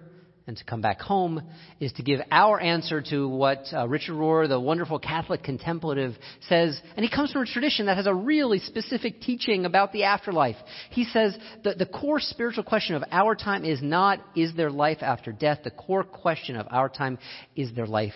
and 0.48 0.58
to 0.58 0.64
come 0.64 0.82
back 0.82 1.00
home 1.00 1.42
is 1.80 1.94
to 1.94 2.04
give 2.04 2.20
our 2.32 2.60
answer 2.60 3.02
to 3.10 3.28
what 3.28 3.66
uh, 3.74 3.88
Richard 3.88 4.14
Rohr, 4.14 4.48
the 4.48 4.60
wonderful 4.60 5.00
Catholic 5.00 5.44
contemplative, 5.44 6.16
says. 6.50 6.80
And 6.96 7.06
he 7.06 7.12
comes 7.12 7.32
from 7.32 7.44
a 7.44 7.46
tradition 7.46 7.86
that 7.86 7.98
has 7.98 8.08
a 8.08 8.14
really 8.14 8.60
specific 8.60 9.22
teaching 9.22 9.66
about 9.66 9.94
the 9.94 10.04
afterlife. 10.04 10.56
He 10.90 11.06
says 11.06 11.38
that 11.64 11.78
the 11.78 11.86
core 11.86 12.20
spiritual 12.20 12.64
question 12.64 12.96
of 12.96 13.04
our 13.12 13.36
time 13.36 13.66
is 13.66 13.82
not, 13.82 14.20
is 14.36 14.56
there 14.56 14.72
life 14.72 15.00
after 15.02 15.32
death? 15.32 15.60
The 15.64 15.72
core 15.72 16.04
question 16.04 16.56
of 16.56 16.68
our 16.70 16.90
time 16.90 17.20
is 17.56 17.74
there 17.76 17.88
life 17.88 18.14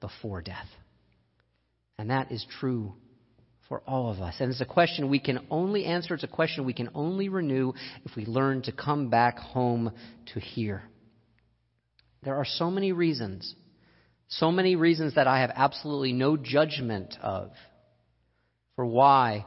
before 0.00 0.42
death? 0.42 0.66
And 1.98 2.10
that 2.10 2.30
is 2.32 2.44
true 2.60 2.94
for 3.68 3.82
all 3.86 4.10
of 4.10 4.20
us. 4.20 4.36
And 4.40 4.50
it's 4.50 4.60
a 4.60 4.66
question 4.66 5.10
we 5.10 5.18
can 5.18 5.46
only 5.50 5.84
answer, 5.84 6.14
it's 6.14 6.24
a 6.24 6.28
question 6.28 6.64
we 6.64 6.72
can 6.72 6.88
only 6.94 7.28
renew 7.28 7.72
if 8.04 8.16
we 8.16 8.24
learn 8.24 8.62
to 8.62 8.72
come 8.72 9.10
back 9.10 9.38
home 9.38 9.92
to 10.32 10.40
here. 10.40 10.82
There 12.22 12.36
are 12.36 12.44
so 12.44 12.70
many 12.70 12.92
reasons, 12.92 13.54
so 14.28 14.50
many 14.50 14.76
reasons 14.76 15.14
that 15.14 15.26
I 15.26 15.40
have 15.40 15.52
absolutely 15.54 16.12
no 16.12 16.36
judgment 16.36 17.16
of 17.22 17.52
for 18.76 18.86
why 18.86 19.44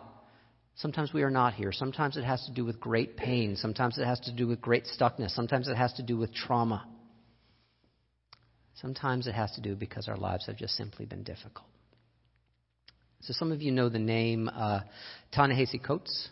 sometimes 0.75 1.13
we 1.13 1.23
are 1.23 1.29
not 1.29 1.53
here. 1.53 1.71
Sometimes 1.71 2.17
it 2.17 2.23
has 2.23 2.43
to 2.45 2.53
do 2.53 2.65
with 2.65 2.79
great 2.79 3.17
pain. 3.17 3.55
Sometimes 3.55 3.97
it 3.97 4.05
has 4.05 4.19
to 4.21 4.33
do 4.33 4.47
with 4.47 4.61
great 4.61 4.85
stuckness. 4.85 5.31
Sometimes 5.31 5.67
it 5.67 5.77
has 5.77 5.93
to 5.93 6.03
do 6.03 6.17
with 6.17 6.33
trauma. 6.33 6.85
Sometimes 8.75 9.27
it 9.27 9.35
has 9.35 9.51
to 9.53 9.61
do 9.61 9.75
because 9.75 10.07
our 10.07 10.17
lives 10.17 10.47
have 10.47 10.57
just 10.57 10.75
simply 10.75 11.05
been 11.05 11.23
difficult. 11.23 11.67
So 13.21 13.33
some 13.33 13.51
of 13.51 13.61
you 13.61 13.71
know 13.71 13.89
the 13.89 13.99
name 13.99 14.49
uh, 14.49 14.81
Ta-Nehisi 15.31 15.83
Coates. 15.83 16.29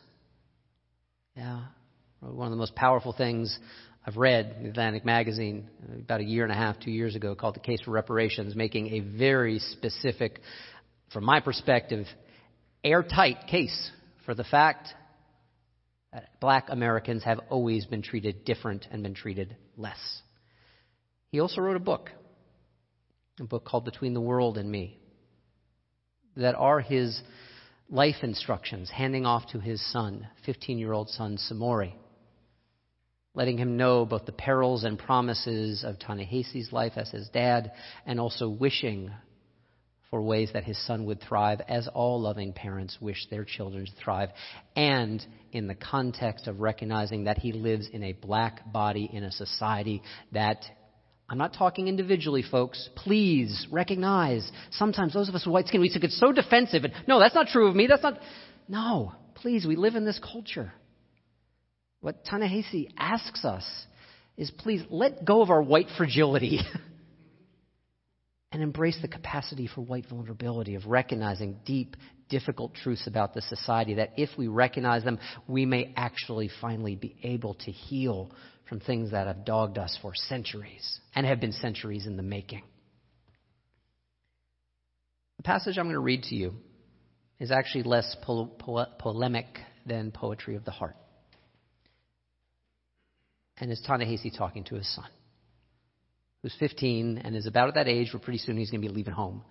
Yeah, 1.35 1.65
one 2.21 2.47
of 2.47 2.51
the 2.51 2.57
most 2.57 2.75
powerful 2.75 3.13
things 3.13 3.57
I've 4.09 4.17
read 4.17 4.55
in 4.59 4.65
Atlantic 4.65 5.05
Magazine 5.05 5.69
uh, 5.87 5.99
about 5.99 6.19
a 6.19 6.23
year 6.23 6.41
and 6.41 6.51
a 6.51 6.55
half, 6.55 6.79
two 6.79 6.89
years 6.89 7.15
ago, 7.15 7.35
called 7.35 7.53
The 7.53 7.59
Case 7.59 7.81
for 7.81 7.91
Reparations, 7.91 8.55
making 8.55 8.87
a 8.95 9.01
very 9.01 9.59
specific, 9.59 10.39
from 11.13 11.25
my 11.25 11.41
perspective, 11.41 12.07
airtight 12.83 13.45
case 13.45 13.91
for 14.25 14.33
the 14.33 14.43
fact 14.43 14.87
that 16.11 16.39
black 16.41 16.69
Americans 16.69 17.23
have 17.23 17.39
always 17.51 17.85
been 17.85 18.01
treated 18.01 18.45
different 18.45 18.87
and 18.89 19.03
been 19.03 19.13
treated 19.13 19.55
less. 19.77 19.99
He 21.27 21.39
also 21.39 21.61
wrote 21.61 21.77
a 21.77 21.79
book, 21.79 22.09
a 23.39 23.43
book 23.43 23.63
called 23.63 23.85
Between 23.85 24.15
the 24.15 24.21
World 24.21 24.57
and 24.57 24.71
Me, 24.71 24.97
that 26.35 26.55
are 26.55 26.79
his 26.79 27.21
life 27.91 28.23
instructions 28.23 28.89
handing 28.89 29.27
off 29.27 29.51
to 29.51 29.59
his 29.59 29.79
son, 29.91 30.27
15 30.47 30.79
year 30.79 30.93
old 30.93 31.09
son, 31.09 31.37
Samori 31.37 31.93
letting 33.39 33.57
him 33.57 33.77
know 33.77 34.05
both 34.05 34.25
the 34.25 34.33
perils 34.33 34.83
and 34.83 34.99
promises 34.99 35.85
of 35.85 35.97
Ta-Nehisi's 35.97 36.73
life 36.73 36.91
as 36.97 37.09
his 37.09 37.29
dad, 37.29 37.71
and 38.05 38.19
also 38.19 38.49
wishing 38.49 39.09
for 40.09 40.21
ways 40.21 40.49
that 40.51 40.65
his 40.65 40.77
son 40.85 41.05
would 41.05 41.21
thrive, 41.21 41.61
as 41.69 41.87
all 41.93 42.19
loving 42.19 42.51
parents 42.51 42.97
wish 42.99 43.27
their 43.29 43.45
children 43.45 43.85
to 43.85 43.91
thrive, 44.03 44.27
and 44.75 45.25
in 45.53 45.67
the 45.67 45.75
context 45.75 46.47
of 46.47 46.59
recognizing 46.59 47.23
that 47.23 47.37
he 47.37 47.53
lives 47.53 47.87
in 47.93 48.03
a 48.03 48.11
black 48.11 48.73
body 48.73 49.09
in 49.13 49.23
a 49.23 49.31
society 49.31 50.03
that 50.33 50.61
I'm 51.29 51.37
not 51.37 51.53
talking 51.53 51.87
individually, 51.87 52.43
folks. 52.43 52.89
Please 52.97 53.67
recognize 53.71 54.51
sometimes 54.71 55.13
those 55.13 55.29
of 55.29 55.35
us 55.35 55.45
with 55.45 55.53
white 55.53 55.67
skin, 55.67 55.79
we 55.79 55.87
get 55.87 56.11
so 56.11 56.33
defensive 56.33 56.83
and, 56.83 56.93
no, 57.07 57.19
that's 57.19 57.35
not 57.35 57.47
true 57.47 57.69
of 57.69 57.75
me. 57.75 57.87
That's 57.87 58.03
not. 58.03 58.19
No, 58.67 59.13
please, 59.35 59.65
we 59.65 59.77
live 59.77 59.95
in 59.95 60.03
this 60.03 60.19
culture. 60.19 60.73
What 62.01 62.23
Ta-Nehisi 62.23 62.91
asks 62.97 63.43
us 63.43 63.65
is 64.37 64.51
please 64.51 64.83
let 64.89 65.25
go 65.25 65.41
of 65.41 65.49
our 65.49 65.61
white 65.61 65.87
fragility 65.97 66.59
and 68.51 68.63
embrace 68.63 68.97
the 69.01 69.07
capacity 69.07 69.67
for 69.67 69.81
white 69.81 70.07
vulnerability 70.07 70.75
of 70.75 70.85
recognizing 70.85 71.59
deep, 71.65 71.97
difficult 72.29 72.73
truths 72.73 73.05
about 73.05 73.33
the 73.33 73.41
society 73.41 73.95
that 73.95 74.13
if 74.15 74.29
we 74.37 74.47
recognize 74.47 75.03
them, 75.03 75.19
we 75.47 75.65
may 75.65 75.93
actually 75.97 76.49
finally 76.61 76.95
be 76.95 77.15
able 77.23 77.55
to 77.55 77.71
heal 77.71 78.31
from 78.69 78.79
things 78.79 79.11
that 79.11 79.27
have 79.27 79.43
dogged 79.43 79.77
us 79.77 79.97
for 80.01 80.13
centuries 80.15 80.99
and 81.15 81.25
have 81.25 81.41
been 81.41 81.51
centuries 81.51 82.05
in 82.05 82.15
the 82.15 82.23
making. 82.23 82.63
The 85.37 85.43
passage 85.43 85.77
I'm 85.77 85.85
going 85.85 85.95
to 85.95 85.99
read 85.99 86.23
to 86.23 86.35
you 86.35 86.53
is 87.39 87.51
actually 87.51 87.83
less 87.83 88.15
pol- 88.21 88.47
pol- 88.47 88.87
polemic 88.99 89.47
than 89.85 90.11
poetry 90.11 90.55
of 90.55 90.65
the 90.65 90.71
heart 90.71 90.95
and 93.59 93.71
is 93.71 93.81
Ta-Nehisi 93.85 94.35
talking 94.37 94.63
to 94.65 94.75
his 94.75 94.95
son, 94.95 95.09
who's 96.41 96.55
15 96.59 97.17
and 97.17 97.35
is 97.35 97.45
about 97.45 97.67
at 97.67 97.75
that 97.75 97.87
age 97.87 98.13
where 98.13 98.21
pretty 98.21 98.39
soon 98.39 98.57
he's 98.57 98.71
going 98.71 98.81
to 98.81 98.87
be 98.87 98.93
leaving 98.93 99.13
home. 99.13 99.43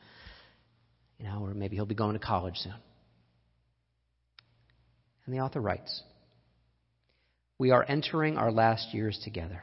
You 1.19 1.27
know, 1.27 1.41
or 1.45 1.53
maybe 1.53 1.77
he'll 1.77 1.87
be 1.87 1.95
going 1.95 2.15
to 2.15 2.25
college 2.25 2.57
soon. 2.57 2.75
And 5.27 5.35
the 5.35 5.41
author 5.41 5.61
writes 5.61 6.03
We 7.59 7.71
are 7.71 7.85
entering 7.87 8.38
our 8.38 8.50
last 8.50 8.95
years 8.95 9.21
together. 9.25 9.62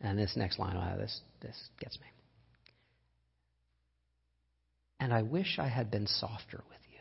And 0.00 0.18
this 0.18 0.32
next 0.34 0.58
line, 0.58 0.76
oh, 0.76 0.98
this, 0.98 1.20
this 1.42 1.56
gets 1.78 1.98
me. 2.00 2.06
And 4.98 5.12
I 5.12 5.22
wish 5.22 5.58
I 5.58 5.68
had 5.68 5.90
been 5.90 6.06
softer 6.06 6.62
with 6.68 6.78
you. 6.90 7.00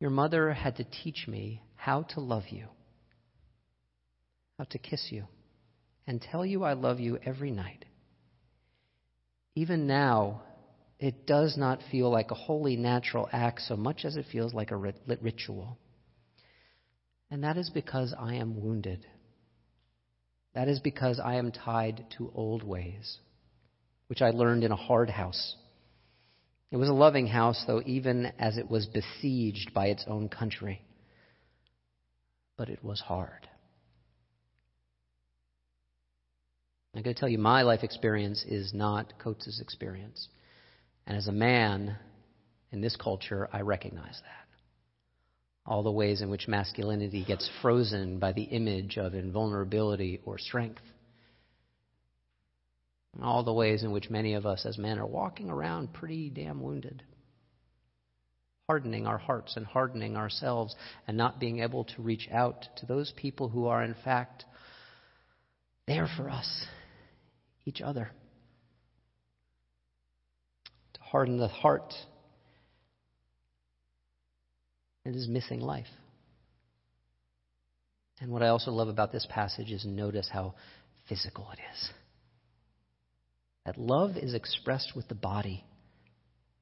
Your 0.00 0.10
mother 0.10 0.52
had 0.52 0.76
to 0.76 0.84
teach 0.84 1.28
me 1.28 1.60
how 1.76 2.02
to 2.14 2.20
love 2.20 2.44
you 2.48 2.68
to 4.66 4.78
kiss 4.78 5.08
you 5.10 5.26
and 6.06 6.20
tell 6.20 6.44
you 6.44 6.64
I 6.64 6.72
love 6.72 7.00
you 7.00 7.18
every 7.24 7.50
night. 7.50 7.84
Even 9.54 9.86
now, 9.86 10.42
it 10.98 11.26
does 11.26 11.56
not 11.56 11.80
feel 11.90 12.10
like 12.10 12.30
a 12.30 12.34
wholly 12.34 12.76
natural 12.76 13.28
act 13.32 13.60
so 13.60 13.76
much 13.76 14.04
as 14.04 14.16
it 14.16 14.26
feels 14.30 14.54
like 14.54 14.70
a 14.70 14.76
ritual. 14.76 15.78
And 17.30 17.44
that 17.44 17.56
is 17.56 17.70
because 17.70 18.14
I 18.18 18.34
am 18.34 18.60
wounded. 18.60 19.06
That 20.54 20.68
is 20.68 20.80
because 20.80 21.20
I 21.22 21.36
am 21.36 21.52
tied 21.52 22.06
to 22.16 22.32
old 22.34 22.64
ways, 22.64 23.18
which 24.08 24.22
I 24.22 24.30
learned 24.30 24.64
in 24.64 24.72
a 24.72 24.76
hard 24.76 25.10
house. 25.10 25.54
It 26.70 26.76
was 26.76 26.88
a 26.88 26.94
loving 26.94 27.26
house, 27.26 27.62
though, 27.66 27.82
even 27.86 28.26
as 28.38 28.58
it 28.58 28.68
was 28.68 28.86
besieged 28.86 29.72
by 29.72 29.86
its 29.86 30.04
own 30.06 30.28
country. 30.28 30.82
But 32.56 32.68
it 32.68 32.82
was 32.82 33.00
hard. 33.00 33.48
I'm 36.98 37.04
going 37.04 37.14
to 37.14 37.20
tell 37.20 37.28
you, 37.28 37.38
my 37.38 37.62
life 37.62 37.84
experience 37.84 38.44
is 38.48 38.74
not 38.74 39.20
Coates' 39.20 39.60
experience. 39.60 40.26
And 41.06 41.16
as 41.16 41.28
a 41.28 41.32
man 41.32 41.96
in 42.72 42.80
this 42.80 42.96
culture, 42.96 43.48
I 43.52 43.60
recognize 43.60 44.20
that. 44.20 44.48
All 45.64 45.84
the 45.84 45.92
ways 45.92 46.22
in 46.22 46.28
which 46.28 46.48
masculinity 46.48 47.24
gets 47.24 47.48
frozen 47.62 48.18
by 48.18 48.32
the 48.32 48.42
image 48.42 48.98
of 48.98 49.14
invulnerability 49.14 50.20
or 50.24 50.38
strength. 50.38 50.82
And 53.14 53.22
all 53.22 53.44
the 53.44 53.52
ways 53.52 53.84
in 53.84 53.92
which 53.92 54.10
many 54.10 54.34
of 54.34 54.44
us 54.44 54.66
as 54.66 54.76
men 54.76 54.98
are 54.98 55.06
walking 55.06 55.50
around 55.50 55.92
pretty 55.92 56.30
damn 56.30 56.60
wounded. 56.60 57.04
Hardening 58.68 59.06
our 59.06 59.18
hearts 59.18 59.56
and 59.56 59.64
hardening 59.64 60.16
ourselves 60.16 60.74
and 61.06 61.16
not 61.16 61.38
being 61.38 61.60
able 61.60 61.84
to 61.84 62.02
reach 62.02 62.28
out 62.32 62.66
to 62.78 62.86
those 62.86 63.12
people 63.14 63.48
who 63.48 63.66
are, 63.66 63.84
in 63.84 63.94
fact, 64.02 64.44
there 65.86 66.08
for 66.16 66.28
us 66.28 66.66
each 67.68 67.80
other. 67.80 68.10
To 70.94 71.00
harden 71.00 71.38
the 71.38 71.48
heart, 71.48 71.94
it 75.04 75.14
is 75.14 75.28
missing 75.28 75.60
life. 75.60 75.86
And 78.20 78.32
what 78.32 78.42
I 78.42 78.48
also 78.48 78.72
love 78.72 78.88
about 78.88 79.12
this 79.12 79.26
passage 79.30 79.70
is 79.70 79.84
notice 79.84 80.28
how 80.32 80.54
physical 81.08 81.48
it 81.52 81.58
is. 81.72 81.90
That 83.64 83.78
love 83.78 84.16
is 84.16 84.34
expressed 84.34 84.96
with 84.96 85.08
the 85.08 85.14
body. 85.14 85.64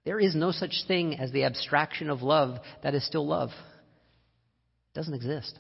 There 0.05 0.21
is 0.21 0.35
no 0.35 0.51
such 0.51 0.85
thing 0.87 1.19
as 1.19 1.33
the 1.33 1.45
abstraction 1.45 2.11
of 2.11 2.23
love 2.23 2.59
that 2.83 2.95
is 2.95 3.07
still 3.07 3.27
love. 3.27 3.51
It 3.51 4.99
doesn't 4.99 5.15
exist. 5.15 5.59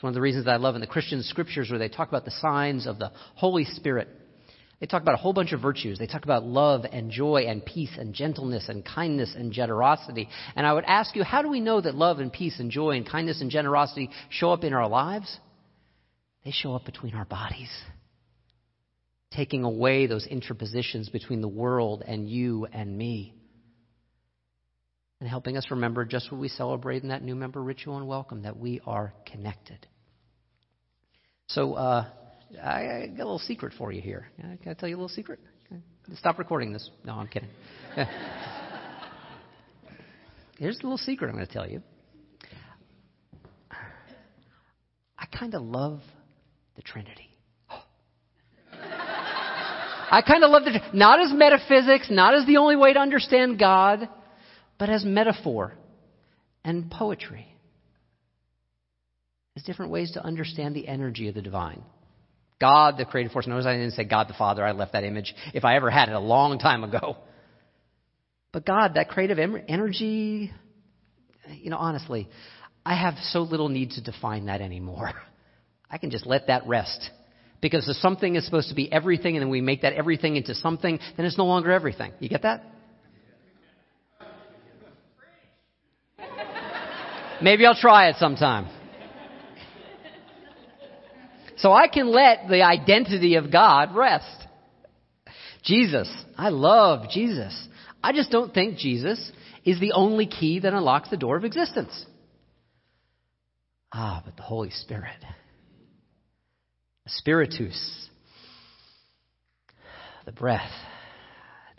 It's 0.00 0.02
one 0.02 0.12
of 0.12 0.14
the 0.14 0.22
reasons 0.22 0.46
that 0.46 0.52
I 0.52 0.56
love 0.56 0.76
in 0.76 0.80
the 0.80 0.86
Christian 0.86 1.22
scriptures 1.22 1.68
where 1.68 1.78
they 1.78 1.90
talk 1.90 2.08
about 2.08 2.24
the 2.24 2.30
signs 2.30 2.86
of 2.86 2.98
the 2.98 3.12
Holy 3.34 3.66
Spirit. 3.66 4.08
They 4.80 4.86
talk 4.86 5.02
about 5.02 5.12
a 5.12 5.18
whole 5.18 5.34
bunch 5.34 5.52
of 5.52 5.60
virtues. 5.60 5.98
They 5.98 6.06
talk 6.06 6.24
about 6.24 6.42
love 6.42 6.86
and 6.90 7.10
joy 7.10 7.42
and 7.46 7.62
peace 7.62 7.90
and 7.98 8.14
gentleness 8.14 8.70
and 8.70 8.82
kindness 8.82 9.34
and 9.36 9.52
generosity. 9.52 10.26
And 10.56 10.66
I 10.66 10.72
would 10.72 10.84
ask 10.86 11.14
you, 11.14 11.22
how 11.22 11.42
do 11.42 11.50
we 11.50 11.60
know 11.60 11.82
that 11.82 11.94
love 11.94 12.18
and 12.18 12.32
peace 12.32 12.58
and 12.60 12.70
joy 12.70 12.92
and 12.92 13.06
kindness 13.06 13.42
and 13.42 13.50
generosity 13.50 14.08
show 14.30 14.52
up 14.52 14.64
in 14.64 14.72
our 14.72 14.88
lives? 14.88 15.38
They 16.46 16.50
show 16.50 16.74
up 16.74 16.86
between 16.86 17.14
our 17.14 17.26
bodies. 17.26 17.68
taking 19.34 19.64
away 19.64 20.06
those 20.06 20.26
interpositions 20.26 21.08
between 21.08 21.40
the 21.40 21.48
world 21.48 22.02
and 22.06 22.28
you 22.28 22.66
and 22.66 22.96
me, 22.96 23.32
and 25.20 25.28
helping 25.28 25.56
us 25.56 25.66
remember 25.70 26.04
just 26.04 26.32
what 26.32 26.40
we 26.40 26.48
celebrate 26.48 27.02
in 27.02 27.10
that 27.10 27.22
new 27.22 27.36
member 27.36 27.62
ritual 27.62 27.96
and 27.96 28.08
welcome 28.08 28.42
that 28.42 28.56
we 28.56 28.80
are 28.86 29.12
connected. 29.30 29.86
So, 31.54 31.74
uh, 31.74 32.06
I 32.62 33.08
got 33.08 33.24
a 33.24 33.26
little 33.26 33.40
secret 33.40 33.72
for 33.76 33.90
you 33.90 34.00
here. 34.00 34.30
Can 34.40 34.58
I 34.70 34.74
tell 34.74 34.88
you 34.88 34.94
a 34.94 34.98
little 34.98 35.08
secret? 35.08 35.40
Stop 36.14 36.38
recording 36.38 36.72
this. 36.72 36.90
No, 37.04 37.14
I'm 37.14 37.26
kidding. 37.26 37.48
Here's 40.58 40.78
a 40.78 40.82
little 40.82 40.98
secret 40.98 41.28
I'm 41.28 41.34
going 41.34 41.46
to 41.46 41.52
tell 41.52 41.68
you. 41.68 41.82
I 45.18 45.26
kind 45.26 45.54
of 45.54 45.62
love 45.62 46.00
the 46.76 46.82
Trinity. 46.82 47.30
I 48.72 50.22
kind 50.26 50.44
of 50.44 50.50
love 50.50 50.64
the 50.64 50.80
not 50.92 51.20
as 51.20 51.32
metaphysics, 51.32 52.08
not 52.10 52.34
as 52.34 52.46
the 52.46 52.58
only 52.58 52.76
way 52.76 52.92
to 52.92 53.00
understand 53.00 53.58
God, 53.58 54.08
but 54.78 54.88
as 54.88 55.04
metaphor 55.04 55.74
and 56.64 56.90
poetry. 56.90 57.56
As 59.56 59.62
different 59.64 59.90
ways 59.90 60.12
to 60.12 60.24
understand 60.24 60.74
the 60.74 60.86
energy 60.86 61.28
of 61.28 61.34
the 61.34 61.42
divine. 61.42 61.82
God, 62.60 62.98
the 62.98 63.04
creative 63.04 63.32
force. 63.32 63.46
Notice 63.46 63.66
I 63.66 63.72
didn't 63.72 63.92
say 63.92 64.04
God 64.04 64.28
the 64.28 64.34
Father. 64.34 64.64
I 64.64 64.72
left 64.72 64.92
that 64.92 65.02
image, 65.02 65.34
if 65.54 65.64
I 65.64 65.76
ever 65.76 65.90
had 65.90 66.08
it, 66.08 66.14
a 66.14 66.20
long 66.20 66.58
time 66.58 66.84
ago. 66.84 67.16
But 68.52 68.66
God, 68.66 68.94
that 68.94 69.08
creative 69.08 69.38
energy, 69.38 70.52
you 71.52 71.70
know, 71.70 71.78
honestly, 71.78 72.28
I 72.84 72.94
have 72.94 73.14
so 73.30 73.40
little 73.40 73.68
need 73.68 73.92
to 73.92 74.02
define 74.02 74.46
that 74.46 74.60
anymore. 74.60 75.12
I 75.90 75.98
can 75.98 76.10
just 76.10 76.26
let 76.26 76.48
that 76.48 76.66
rest. 76.66 77.10
Because 77.60 77.88
if 77.88 77.96
something 77.96 78.36
is 78.36 78.44
supposed 78.44 78.68
to 78.68 78.74
be 78.74 78.90
everything 78.92 79.36
and 79.36 79.42
then 79.42 79.50
we 79.50 79.60
make 79.60 79.82
that 79.82 79.92
everything 79.92 80.36
into 80.36 80.54
something, 80.54 80.98
then 81.16 81.26
it's 81.26 81.36
no 81.36 81.44
longer 81.46 81.70
everything. 81.72 82.12
You 82.18 82.28
get 82.28 82.42
that? 82.42 82.64
Maybe 87.42 87.66
I'll 87.66 87.74
try 87.74 88.08
it 88.08 88.16
sometime. 88.16 88.68
So 91.60 91.72
I 91.72 91.88
can 91.88 92.08
let 92.08 92.48
the 92.48 92.62
identity 92.62 93.34
of 93.36 93.52
God 93.52 93.94
rest. 93.94 94.46
Jesus. 95.62 96.10
I 96.36 96.48
love 96.48 97.10
Jesus. 97.10 97.68
I 98.02 98.12
just 98.12 98.30
don't 98.30 98.52
think 98.52 98.78
Jesus 98.78 99.30
is 99.64 99.78
the 99.78 99.92
only 99.92 100.26
key 100.26 100.60
that 100.60 100.72
unlocks 100.72 101.10
the 101.10 101.18
door 101.18 101.36
of 101.36 101.44
existence. 101.44 102.06
Ah, 103.92 104.22
but 104.24 104.36
the 104.36 104.42
Holy 104.42 104.70
Spirit. 104.70 105.22
Spiritus. 107.06 108.08
The 110.24 110.32
breath. 110.32 110.70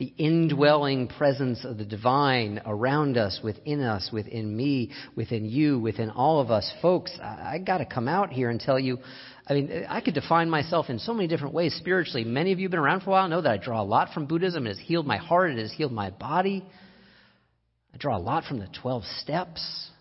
The 0.02 0.14
indwelling 0.18 1.10
presence 1.10 1.64
of 1.64 1.78
the 1.78 1.86
divine 1.86 2.60
around 2.66 3.20
us, 3.20 3.40
within 3.44 3.82
us, 3.82 4.10
within 4.12 4.58
me, 4.58 4.90
within 5.16 5.46
you, 5.46 5.78
within 5.78 6.10
all 6.10 6.42
of 6.42 6.50
us. 6.50 6.74
Folks, 6.82 7.12
I, 7.22 7.52
I 7.54 7.58
gotta 7.60 7.86
come 7.86 8.08
out 8.08 8.32
here 8.32 8.50
and 8.50 8.60
tell 8.60 8.80
you, 8.80 8.98
I 9.46 9.54
mean, 9.54 9.86
I 9.88 10.02
could 10.02 10.16
define 10.16 10.50
myself 10.50 10.90
in 10.90 10.98
so 10.98 11.14
many 11.14 11.28
different 11.28 11.54
ways 11.54 11.76
spiritually. 11.76 12.24
Many 12.24 12.52
of 12.52 12.58
you 12.58 12.66
have 12.66 12.72
been 12.72 12.80
around 12.80 13.02
for 13.02 13.12
a 13.12 13.14
while 13.14 13.28
know 13.28 13.42
that 13.42 13.52
I 13.52 13.58
draw 13.58 13.80
a 13.80 13.84
lot 13.84 14.12
from 14.12 14.26
Buddhism. 14.26 14.66
It 14.66 14.70
has 14.70 14.80
healed 14.80 15.06
my 15.06 15.18
heart. 15.18 15.52
It 15.52 15.60
has 15.60 15.72
healed 15.72 15.92
my 15.92 16.10
body. 16.10 16.66
I 17.94 17.98
draw 17.98 18.18
a 18.18 18.20
lot 18.20 18.46
from 18.46 18.58
the 18.58 18.70
12 18.82 19.04
steps, 19.20 19.92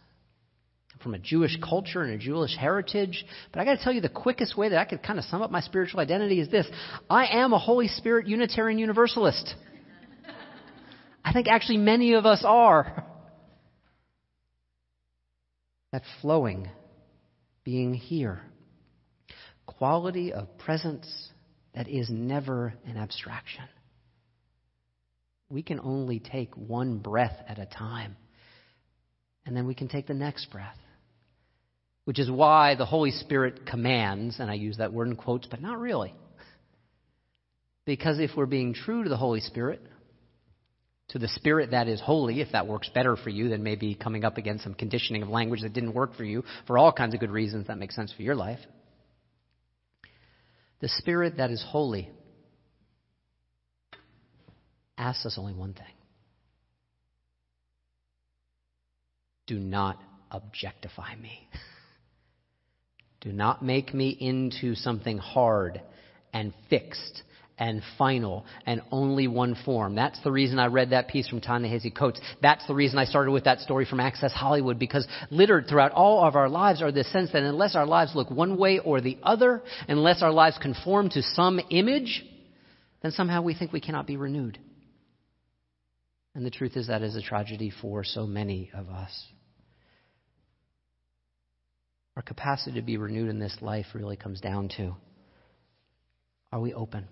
from 1.02 1.12
a 1.12 1.18
Jewish 1.18 1.58
culture 1.62 2.00
and 2.00 2.14
a 2.14 2.18
Jewish 2.18 2.56
heritage. 2.56 3.22
But 3.52 3.60
I 3.60 3.66
got 3.66 3.76
to 3.76 3.84
tell 3.84 3.92
you, 3.92 4.00
the 4.00 4.08
quickest 4.08 4.56
way 4.56 4.70
that 4.70 4.78
I 4.78 4.86
could 4.86 5.02
kind 5.02 5.18
of 5.18 5.26
sum 5.26 5.42
up 5.42 5.50
my 5.50 5.60
spiritual 5.60 6.00
identity 6.00 6.40
is 6.40 6.48
this 6.48 6.66
I 7.10 7.26
am 7.26 7.52
a 7.52 7.58
Holy 7.58 7.88
Spirit 7.88 8.28
Unitarian 8.28 8.78
Universalist. 8.78 9.56
I 11.30 11.32
think 11.32 11.46
actually 11.46 11.78
many 11.78 12.14
of 12.14 12.26
us 12.26 12.42
are. 12.44 13.04
That 15.92 16.02
flowing, 16.20 16.68
being 17.62 17.94
here 17.94 18.42
quality 19.64 20.32
of 20.32 20.58
presence 20.58 21.30
that 21.72 21.86
is 21.86 22.10
never 22.10 22.74
an 22.84 22.96
abstraction. 22.96 23.62
We 25.48 25.62
can 25.62 25.78
only 25.78 26.18
take 26.18 26.52
one 26.56 26.98
breath 26.98 27.36
at 27.46 27.60
a 27.60 27.66
time, 27.66 28.16
and 29.46 29.56
then 29.56 29.68
we 29.68 29.76
can 29.76 29.86
take 29.86 30.08
the 30.08 30.14
next 30.14 30.50
breath. 30.50 30.76
Which 32.06 32.18
is 32.18 32.28
why 32.28 32.74
the 32.74 32.86
Holy 32.86 33.12
Spirit 33.12 33.66
commands, 33.66 34.40
and 34.40 34.50
I 34.50 34.54
use 34.54 34.78
that 34.78 34.92
word 34.92 35.06
in 35.06 35.14
quotes, 35.14 35.46
but 35.46 35.62
not 35.62 35.78
really. 35.78 36.12
Because 37.84 38.18
if 38.18 38.32
we're 38.36 38.46
being 38.46 38.74
true 38.74 39.04
to 39.04 39.08
the 39.08 39.16
Holy 39.16 39.40
Spirit, 39.40 39.80
to 41.10 41.18
the 41.18 41.28
Spirit 41.28 41.72
that 41.72 41.88
is 41.88 42.00
holy, 42.00 42.40
if 42.40 42.52
that 42.52 42.66
works 42.66 42.88
better 42.94 43.16
for 43.16 43.30
you 43.30 43.48
than 43.48 43.62
maybe 43.62 43.94
coming 43.94 44.24
up 44.24 44.38
against 44.38 44.64
some 44.64 44.74
conditioning 44.74 45.22
of 45.22 45.28
language 45.28 45.62
that 45.62 45.72
didn't 45.72 45.92
work 45.92 46.14
for 46.16 46.24
you 46.24 46.44
for 46.66 46.78
all 46.78 46.92
kinds 46.92 47.14
of 47.14 47.20
good 47.20 47.30
reasons 47.30 47.66
that 47.66 47.78
make 47.78 47.92
sense 47.92 48.12
for 48.12 48.22
your 48.22 48.36
life. 48.36 48.60
The 50.80 50.88
Spirit 50.88 51.36
that 51.36 51.50
is 51.50 51.64
holy 51.66 52.10
asks 54.96 55.26
us 55.26 55.36
only 55.38 55.52
one 55.52 55.74
thing 55.74 55.84
do 59.50 59.58
not 59.58 60.00
objectify 60.30 61.16
me. 61.16 61.48
Do 63.20 63.32
not 63.32 63.62
make 63.62 63.92
me 63.92 64.16
into 64.18 64.74
something 64.74 65.18
hard 65.18 65.82
and 66.32 66.54
fixed 66.70 67.22
and 67.60 67.82
final 67.98 68.46
and 68.66 68.80
only 68.90 69.28
one 69.28 69.54
form. 69.64 69.94
That's 69.94 70.20
the 70.22 70.32
reason 70.32 70.58
I 70.58 70.66
read 70.66 70.90
that 70.90 71.08
piece 71.08 71.28
from 71.28 71.42
Ta-Nehisi 71.42 71.94
Coates. 71.94 72.20
That's 72.42 72.66
the 72.66 72.74
reason 72.74 72.98
I 72.98 73.04
started 73.04 73.30
with 73.30 73.44
that 73.44 73.60
story 73.60 73.84
from 73.84 74.00
Access 74.00 74.32
Hollywood 74.32 74.78
because 74.78 75.06
littered 75.30 75.66
throughout 75.68 75.92
all 75.92 76.24
of 76.24 76.34
our 76.34 76.48
lives 76.48 76.80
are 76.80 76.90
the 76.90 77.04
sense 77.04 77.30
that 77.32 77.42
unless 77.42 77.76
our 77.76 77.86
lives 77.86 78.16
look 78.16 78.30
one 78.30 78.56
way 78.56 78.78
or 78.78 79.02
the 79.02 79.18
other, 79.22 79.62
unless 79.86 80.22
our 80.22 80.32
lives 80.32 80.58
conform 80.60 81.10
to 81.10 81.22
some 81.22 81.60
image, 81.68 82.24
then 83.02 83.12
somehow 83.12 83.42
we 83.42 83.54
think 83.54 83.72
we 83.72 83.80
cannot 83.80 84.06
be 84.06 84.16
renewed. 84.16 84.58
And 86.34 86.46
the 86.46 86.50
truth 86.50 86.76
is 86.76 86.86
that 86.86 87.02
is 87.02 87.14
a 87.14 87.22
tragedy 87.22 87.70
for 87.82 88.04
so 88.04 88.26
many 88.26 88.70
of 88.72 88.88
us. 88.88 89.26
Our 92.16 92.22
capacity 92.22 92.80
to 92.80 92.82
be 92.82 92.96
renewed 92.96 93.28
in 93.28 93.38
this 93.38 93.56
life 93.60 93.86
really 93.94 94.16
comes 94.16 94.40
down 94.40 94.70
to 94.78 94.94
are 96.52 96.60
we 96.60 96.74
open? 96.74 97.06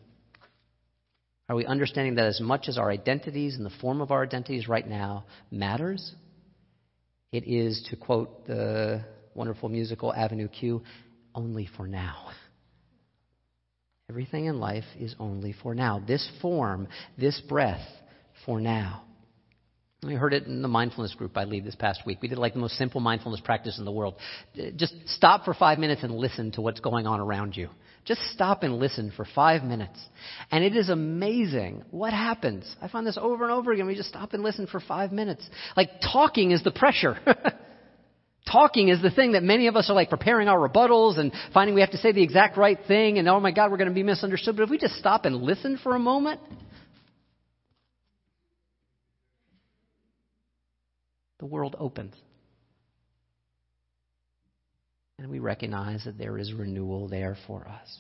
Are 1.49 1.57
we 1.57 1.65
understanding 1.65 2.17
that 2.17 2.27
as 2.27 2.41
much 2.41 2.69
as 2.69 2.77
our 2.77 2.91
identities 2.91 3.57
and 3.57 3.65
the 3.65 3.71
form 3.81 4.01
of 4.01 4.11
our 4.11 4.23
identities 4.23 4.69
right 4.69 4.87
now 4.87 5.25
matters, 5.51 6.13
it 7.33 7.45
is, 7.47 7.87
to 7.91 7.97
quote 7.97 8.47
the 8.47 9.05
wonderful 9.35 9.69
musical 9.69 10.13
Avenue 10.13 10.49
Q, 10.49 10.83
only 11.35 11.69
for 11.77 11.87
now. 11.87 12.31
Everything 14.11 14.47
in 14.47 14.59
life 14.59 14.85
is 14.99 15.15
only 15.19 15.55
for 15.63 15.75
now. 15.75 16.03
This 16.07 16.29
form, 16.41 16.89
this 17.17 17.41
breath, 17.49 17.87
for 18.45 18.61
now. 18.61 19.05
We 20.05 20.15
heard 20.15 20.33
it 20.33 20.45
in 20.45 20.63
the 20.63 20.69
mindfulness 20.69 21.15
group 21.15 21.37
I 21.37 21.43
lead 21.43 21.65
this 21.65 21.75
past 21.75 22.07
week. 22.07 22.19
We 22.23 22.29
did 22.29 22.39
like 22.39 22.53
the 22.53 22.61
most 22.61 22.77
simple 22.77 23.01
mindfulness 23.01 23.41
practice 23.41 23.79
in 23.79 23.85
the 23.85 23.91
world. 23.91 24.15
Uh, 24.57 24.71
just 24.77 24.95
stop 25.07 25.45
for 25.45 25.55
five 25.55 25.81
minutes 25.81 26.05
and 26.05 26.15
listen 26.15 26.53
to 26.53 26.61
what's 26.61 26.79
going 26.79 27.09
on 27.09 27.19
around 27.19 27.57
you. 27.57 27.69
Just 28.05 28.21
stop 28.33 28.63
and 28.63 28.79
listen 28.79 29.13
for 29.17 29.27
five 29.35 29.65
minutes. 29.65 29.99
And 30.53 30.63
it 30.63 30.77
is 30.77 30.89
amazing 30.89 31.85
what 31.91 32.13
happens. 32.13 32.65
I 32.81 32.87
find 32.87 33.05
this 33.05 33.19
over 33.21 33.43
and 33.43 33.53
over 33.53 33.73
again. 33.73 33.89
We 33.89 33.97
just 33.97 34.09
stop 34.09 34.35
and 34.35 34.43
listen 34.45 34.69
for 34.69 34.79
five 34.79 35.11
minutes. 35.11 35.47
Like 35.77 35.91
talking 36.01 36.53
is 36.53 36.63
the 36.63 36.71
pressure. 36.71 37.17
talking 38.51 38.89
is 38.89 39.03
the 39.03 39.11
thing 39.11 39.33
that 39.33 39.43
many 39.43 39.67
of 39.67 39.75
us 39.75 39.91
are 39.91 39.95
like 39.95 40.11
preparing 40.11 40.47
our 40.47 40.69
rebuttals 40.69 41.19
and 41.19 41.33
finding 41.53 41.75
we 41.75 41.81
have 41.81 41.91
to 41.91 41.99
say 41.99 42.13
the 42.13 42.23
exact 42.23 42.57
right 42.57 42.79
thing 42.87 43.19
and 43.19 43.29
oh 43.29 43.41
my 43.41 43.51
God, 43.51 43.71
we're 43.71 43.77
going 43.77 43.89
to 43.89 43.95
be 43.95 44.05
misunderstood. 44.05 44.57
But 44.57 44.63
if 44.63 44.71
we 44.71 44.79
just 44.79 44.95
stop 44.95 45.25
and 45.25 45.43
listen 45.43 45.77
for 45.77 45.97
a 45.97 45.99
moment, 45.99 46.41
the 51.39 51.47
world 51.47 51.77
opens. 51.79 52.15
And 55.19 55.31
we 55.31 55.39
recognize 55.39 56.05
that 56.05 56.19
there 56.19 56.39
is 56.39 56.53
renewal 56.53 57.09
there 57.09 57.37
for 57.47 57.67
us. 57.67 57.99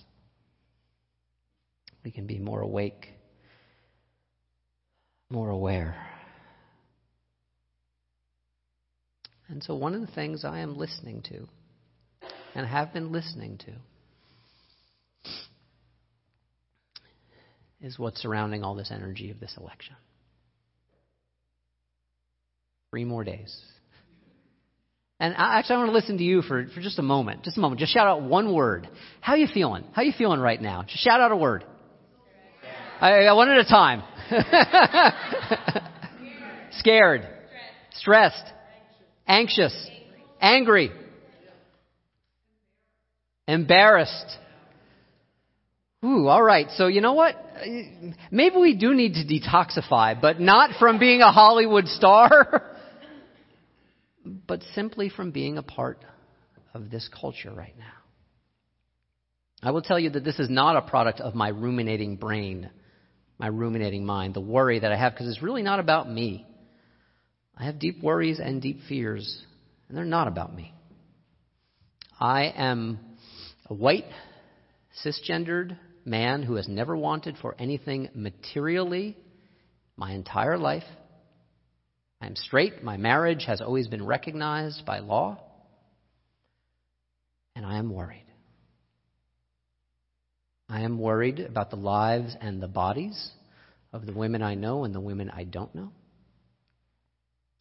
We 2.04 2.10
can 2.12 2.26
be 2.26 2.38
more 2.38 2.60
awake, 2.60 3.08
more 5.28 5.50
aware. 5.50 5.96
And 9.48 9.62
so, 9.62 9.74
one 9.74 9.94
of 9.94 10.00
the 10.00 10.06
things 10.06 10.44
I 10.44 10.60
am 10.60 10.76
listening 10.76 11.22
to, 11.30 11.48
and 12.54 12.66
have 12.66 12.92
been 12.92 13.10
listening 13.12 13.58
to, 13.58 13.72
is 17.80 17.98
what's 17.98 18.20
surrounding 18.20 18.62
all 18.62 18.74
this 18.74 18.90
energy 18.92 19.30
of 19.30 19.40
this 19.40 19.56
election. 19.58 19.96
Three 22.90 23.04
more 23.04 23.24
days. 23.24 23.56
And 25.20 25.34
actually, 25.36 25.76
I 25.76 25.78
want 25.78 25.90
to 25.90 25.94
listen 25.94 26.18
to 26.18 26.24
you 26.24 26.42
for, 26.42 26.66
for 26.74 26.80
just 26.80 26.98
a 26.98 27.02
moment. 27.02 27.42
Just 27.42 27.58
a 27.58 27.60
moment. 27.60 27.80
Just 27.80 27.92
shout 27.92 28.06
out 28.06 28.22
one 28.22 28.54
word. 28.54 28.88
How 29.20 29.32
are 29.32 29.36
you 29.36 29.48
feeling? 29.52 29.84
How 29.92 30.02
are 30.02 30.04
you 30.04 30.12
feeling 30.16 30.40
right 30.40 30.60
now? 30.60 30.84
Just 30.84 31.02
shout 31.02 31.20
out 31.20 31.32
a 31.32 31.36
word. 31.36 31.64
I, 33.00 33.24
I 33.24 33.32
one 33.32 33.48
at 33.48 33.58
a 33.58 33.64
time. 33.64 34.02
Scared. 36.72 37.26
Stressed. 37.94 38.44
Anxious. 39.26 39.74
Angry. 40.40 40.92
Embarrassed. 43.48 44.36
Ooh, 46.04 46.28
all 46.28 46.42
right. 46.42 46.68
So 46.76 46.86
you 46.86 47.00
know 47.00 47.14
what? 47.14 47.34
Maybe 48.30 48.56
we 48.56 48.76
do 48.76 48.94
need 48.94 49.14
to 49.14 49.24
detoxify, 49.24 50.20
but 50.20 50.38
not 50.38 50.78
from 50.78 51.00
being 51.00 51.22
a 51.22 51.32
Hollywood 51.32 51.88
star, 51.88 52.62
but 54.48 54.62
simply 54.74 55.08
from 55.08 55.30
being 55.30 55.58
a 55.58 55.62
part 55.62 56.04
of 56.74 56.90
this 56.90 57.08
culture 57.20 57.52
right 57.52 57.78
now. 57.78 57.84
I 59.62 59.70
will 59.70 59.82
tell 59.82 59.98
you 59.98 60.10
that 60.10 60.24
this 60.24 60.38
is 60.38 60.48
not 60.48 60.76
a 60.76 60.82
product 60.82 61.20
of 61.20 61.34
my 61.34 61.48
ruminating 61.48 62.16
brain, 62.16 62.70
my 63.38 63.48
ruminating 63.48 64.04
mind, 64.04 64.34
the 64.34 64.40
worry 64.40 64.80
that 64.80 64.90
I 64.90 64.96
have, 64.96 65.12
because 65.12 65.28
it's 65.28 65.42
really 65.42 65.62
not 65.62 65.78
about 65.78 66.10
me. 66.10 66.46
I 67.56 67.64
have 67.64 67.78
deep 67.78 68.02
worries 68.02 68.40
and 68.40 68.62
deep 68.62 68.80
fears, 68.88 69.42
and 69.88 69.96
they're 69.96 70.04
not 70.04 70.28
about 70.28 70.54
me. 70.54 70.72
I 72.18 72.44
am 72.56 73.00
a 73.68 73.74
white, 73.74 74.06
cisgendered 75.04 75.76
man 76.04 76.42
who 76.42 76.54
has 76.54 76.68
never 76.68 76.96
wanted 76.96 77.36
for 77.36 77.54
anything 77.58 78.08
materially 78.14 79.16
my 79.96 80.12
entire 80.12 80.56
life. 80.56 80.84
I 82.20 82.26
am 82.26 82.36
straight. 82.36 82.82
My 82.82 82.96
marriage 82.96 83.44
has 83.46 83.60
always 83.60 83.88
been 83.88 84.04
recognized 84.04 84.84
by 84.84 84.98
law. 84.98 85.40
And 87.54 87.64
I 87.64 87.78
am 87.78 87.90
worried. 87.90 88.24
I 90.68 90.82
am 90.82 90.98
worried 90.98 91.40
about 91.40 91.70
the 91.70 91.76
lives 91.76 92.36
and 92.40 92.62
the 92.62 92.68
bodies 92.68 93.30
of 93.92 94.04
the 94.04 94.12
women 94.12 94.42
I 94.42 94.54
know 94.54 94.84
and 94.84 94.94
the 94.94 95.00
women 95.00 95.30
I 95.30 95.44
don't 95.44 95.74
know. 95.74 95.92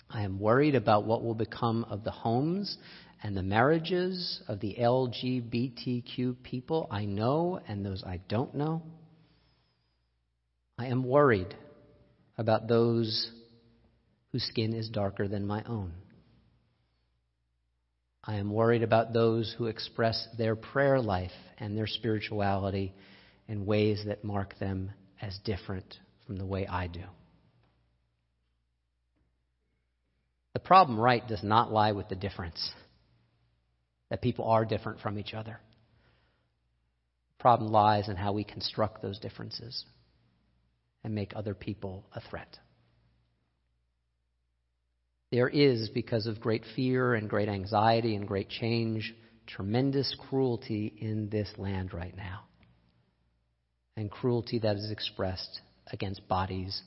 I 0.10 0.24
am 0.24 0.40
worried 0.40 0.76
about 0.76 1.06
what 1.06 1.24
will 1.24 1.36
become 1.36 1.86
of 1.86 2.04
the 2.04 2.12
homes 2.12 2.78
and 3.24 3.36
the 3.36 3.44
marriages 3.44 4.42
of 4.48 4.60
the 4.60 4.76
LGBTQ 4.80 6.44
people 6.44 6.88
I 6.92 7.06
know 7.06 7.60
and 7.68 7.86
those 7.86 8.04
I 8.04 8.22
don't 8.30 8.54
know. 8.54 8.84
I 10.78 10.88
am 10.88 11.04
worried 11.04 11.56
about 12.38 12.68
those 12.68 13.32
whose 14.32 14.44
skin 14.44 14.74
is 14.74 14.90
darker 14.90 15.28
than 15.28 15.46
my 15.46 15.64
own. 15.64 15.94
I 18.24 18.36
am 18.36 18.52
worried 18.52 18.84
about 18.84 19.14
those 19.14 19.56
who 19.58 19.68
express 19.68 20.28
their 20.38 20.56
prayer 20.56 21.00
life 21.00 21.32
and 21.58 21.78
their 21.78 21.88
spirituality 21.88 22.94
in 23.48 23.66
ways 23.66 24.04
that 24.06 24.26
mark 24.26 24.60
them 24.60 24.92
as 25.22 25.40
different 25.46 25.98
from 26.26 26.38
the 26.38 26.46
way 26.46 26.68
I 26.68 26.88
do. 26.88 27.04
The 30.54 30.60
problem, 30.60 31.00
right, 31.00 31.26
does 31.26 31.44
not 31.44 31.72
lie 31.72 31.94
with 31.94 32.10
the 32.10 32.16
difference 32.16 32.72
that 34.10 34.22
people 34.22 34.46
are 34.46 34.66
different 34.66 35.00
from 35.00 35.18
each 35.18 35.34
other. 35.34 35.60
The 37.38 37.42
problem 37.42 37.72
lies 37.72 38.10
in 38.10 38.16
how 38.16 38.34
we 38.34 38.44
construct 38.44 39.02
those 39.02 39.20
differences 39.20 39.86
and 41.04 41.14
make 41.14 41.34
other 41.36 41.54
people 41.54 42.06
a 42.14 42.22
threat. 42.22 42.58
There 45.38 45.50
is, 45.50 45.90
because 45.90 46.26
of 46.26 46.42
great 46.42 46.64
fear 46.76 47.14
and 47.14 47.30
great 47.30 47.48
anxiety 47.48 48.16
and 48.16 48.28
great 48.28 48.50
change, 48.50 49.14
tremendous 49.46 50.16
cruelty 50.28 50.92
in 51.00 51.30
this 51.30 51.48
land 51.60 51.94
right 51.94 52.18
now. 52.18 52.46
And 53.96 54.10
cruelty 54.10 54.58
that 54.58 54.78
is 54.78 54.90
expressed 54.90 55.62
against 55.94 56.28
bodies 56.28 56.82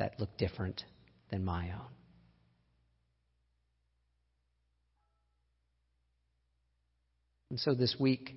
that 0.00 0.18
look 0.18 0.36
different 0.36 0.82
than 1.30 1.44
my 1.44 1.66
own. 1.66 1.92
And 7.50 7.60
so 7.60 7.72
this 7.72 7.94
week, 8.00 8.34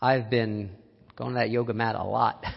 I've 0.00 0.30
been 0.30 0.76
going 1.16 1.32
to 1.32 1.40
that 1.40 1.50
yoga 1.50 1.74
mat 1.74 1.96
a 1.96 2.04
lot. 2.04 2.44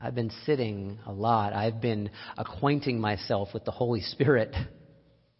I've 0.00 0.14
been 0.14 0.32
sitting 0.46 0.98
a 1.06 1.12
lot. 1.12 1.52
I've 1.52 1.80
been 1.80 2.10
acquainting 2.38 3.00
myself 3.00 3.48
with 3.52 3.64
the 3.64 3.70
Holy 3.70 4.00
Spirit 4.00 4.54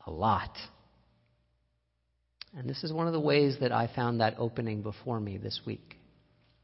a 0.07 0.11
lot. 0.11 0.57
And 2.57 2.69
this 2.69 2.85
is 2.85 2.93
one 2.93 3.07
of 3.07 3.13
the 3.13 3.21
ways 3.21 3.57
that 3.61 3.73
I 3.73 3.89
found 3.95 4.21
that 4.21 4.35
opening 4.39 4.83
before 4.83 5.19
me 5.19 5.39
this 5.39 5.61
week. 5.65 5.97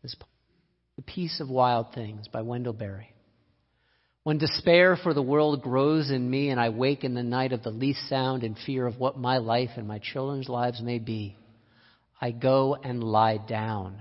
This 0.02 0.14
The 0.96 1.02
Peace 1.02 1.40
of 1.40 1.48
Wild 1.48 1.94
Things 1.94 2.28
by 2.28 2.42
Wendell 2.42 2.72
Berry. 2.74 3.12
When 4.24 4.38
despair 4.38 4.96
for 4.96 5.14
the 5.14 5.22
world 5.22 5.62
grows 5.62 6.10
in 6.10 6.28
me 6.28 6.50
and 6.50 6.60
I 6.60 6.70
wake 6.70 7.04
in 7.04 7.14
the 7.14 7.22
night 7.22 7.52
of 7.52 7.62
the 7.62 7.70
least 7.70 8.08
sound 8.08 8.42
in 8.42 8.56
fear 8.66 8.84
of 8.86 8.98
what 8.98 9.16
my 9.16 9.38
life 9.38 9.70
and 9.76 9.86
my 9.86 10.00
children's 10.00 10.48
lives 10.48 10.82
may 10.82 10.98
be, 10.98 11.36
I 12.20 12.32
go 12.32 12.74
and 12.74 13.04
lie 13.04 13.38
down. 13.38 14.00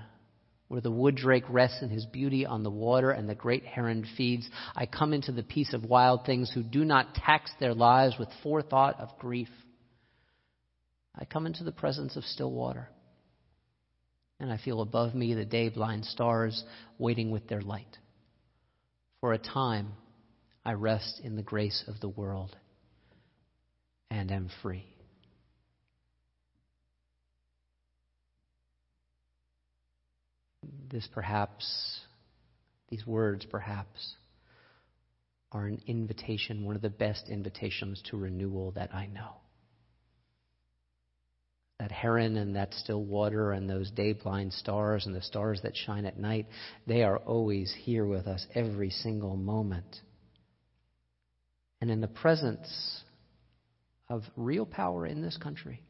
Where 0.75 0.81
the 0.81 0.91
wood 0.91 1.15
drake 1.15 1.45
rests 1.47 1.81
in 1.81 1.89
his 1.89 2.05
beauty 2.05 2.45
on 2.45 2.63
the 2.63 2.69
water 2.69 3.09
and 3.09 3.29
the 3.29 3.33
great 3.33 3.63
heron 3.63 4.05
feeds, 4.17 4.49
I 4.75 4.85
come 4.85 5.13
into 5.13 5.31
the 5.31 5.41
peace 5.41 5.71
of 5.73 5.85
wild 5.85 6.25
things 6.25 6.51
who 6.51 6.63
do 6.63 6.83
not 6.83 7.15
tax 7.15 7.49
their 7.61 7.73
lives 7.73 8.17
with 8.19 8.27
forethought 8.43 8.99
of 8.99 9.17
grief. 9.17 9.47
I 11.17 11.23
come 11.23 11.45
into 11.45 11.63
the 11.63 11.71
presence 11.71 12.17
of 12.17 12.25
still 12.25 12.51
water, 12.51 12.89
and 14.37 14.51
I 14.51 14.57
feel 14.57 14.81
above 14.81 15.15
me 15.15 15.33
the 15.33 15.45
day 15.45 15.69
blind 15.69 16.03
stars 16.03 16.61
waiting 16.97 17.31
with 17.31 17.47
their 17.47 17.61
light. 17.61 17.97
For 19.21 19.31
a 19.31 19.37
time, 19.37 19.93
I 20.65 20.73
rest 20.73 21.21
in 21.23 21.37
the 21.37 21.41
grace 21.41 21.85
of 21.87 22.01
the 22.01 22.09
world 22.09 22.53
and 24.11 24.29
am 24.29 24.49
free. 24.61 24.83
This 30.89 31.07
perhaps, 31.13 31.99
these 32.89 33.05
words 33.05 33.45
perhaps, 33.45 34.15
are 35.51 35.67
an 35.67 35.81
invitation, 35.87 36.65
one 36.65 36.75
of 36.75 36.81
the 36.81 36.89
best 36.89 37.29
invitations 37.29 38.01
to 38.09 38.17
renewal 38.17 38.71
that 38.71 38.93
I 38.93 39.07
know. 39.07 39.37
That 41.79 41.91
heron 41.91 42.37
and 42.37 42.55
that 42.55 42.73
still 42.73 43.03
water 43.03 43.51
and 43.51 43.69
those 43.69 43.91
day 43.91 44.13
blind 44.13 44.53
stars 44.53 45.05
and 45.05 45.15
the 45.15 45.21
stars 45.21 45.61
that 45.63 45.75
shine 45.75 46.05
at 46.05 46.17
night, 46.17 46.47
they 46.87 47.03
are 47.03 47.17
always 47.17 47.73
here 47.83 48.05
with 48.05 48.27
us 48.27 48.45
every 48.55 48.89
single 48.89 49.35
moment. 49.35 50.01
And 51.81 51.91
in 51.91 52.01
the 52.01 52.07
presence 52.07 53.03
of 54.09 54.23
real 54.35 54.65
power 54.65 55.05
in 55.05 55.21
this 55.21 55.37
country 55.37 55.81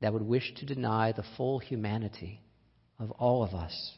that 0.00 0.12
would 0.12 0.22
wish 0.22 0.54
to 0.56 0.66
deny 0.66 1.12
the 1.12 1.24
full 1.36 1.58
humanity 1.58 2.40
of 3.00 3.10
all 3.12 3.42
of 3.42 3.54
us, 3.54 3.92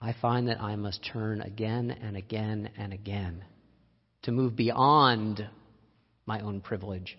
I 0.00 0.14
find 0.22 0.48
that 0.48 0.62
I 0.62 0.76
must 0.76 1.04
turn 1.12 1.40
again 1.40 1.90
and 1.90 2.16
again 2.16 2.70
and 2.78 2.92
again 2.92 3.44
to 4.22 4.32
move 4.32 4.56
beyond 4.56 5.46
my 6.24 6.40
own 6.40 6.60
privilege 6.60 7.18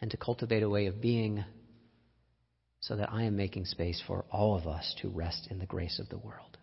and 0.00 0.10
to 0.10 0.16
cultivate 0.16 0.62
a 0.62 0.70
way 0.70 0.86
of 0.86 1.00
being 1.00 1.44
so 2.80 2.96
that 2.96 3.12
I 3.12 3.24
am 3.24 3.36
making 3.36 3.64
space 3.64 4.02
for 4.06 4.24
all 4.30 4.56
of 4.56 4.66
us 4.66 4.94
to 5.00 5.08
rest 5.08 5.48
in 5.50 5.58
the 5.58 5.66
grace 5.66 5.98
of 5.98 6.08
the 6.08 6.18
world. 6.18 6.58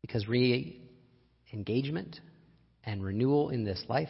Because 0.00 0.26
re 0.26 0.80
engagement 1.52 2.18
and 2.82 3.04
renewal 3.04 3.50
in 3.50 3.64
this 3.64 3.84
life 3.88 4.08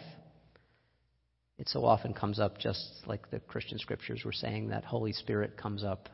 it 1.62 1.68
so 1.68 1.85
often 1.85 2.12
comes 2.12 2.40
up 2.40 2.59
just 2.59 2.83
like 3.07 3.31
the 3.31 3.38
Christian 3.38 3.79
scriptures 3.79 4.22
were 4.25 4.33
saying 4.33 4.70
that 4.70 4.85
Holy 4.85 5.12
Spirit 5.12 5.57
comes 5.57 5.85
up 5.85 6.09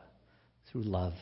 through 0.71 0.83
love. 0.83 1.13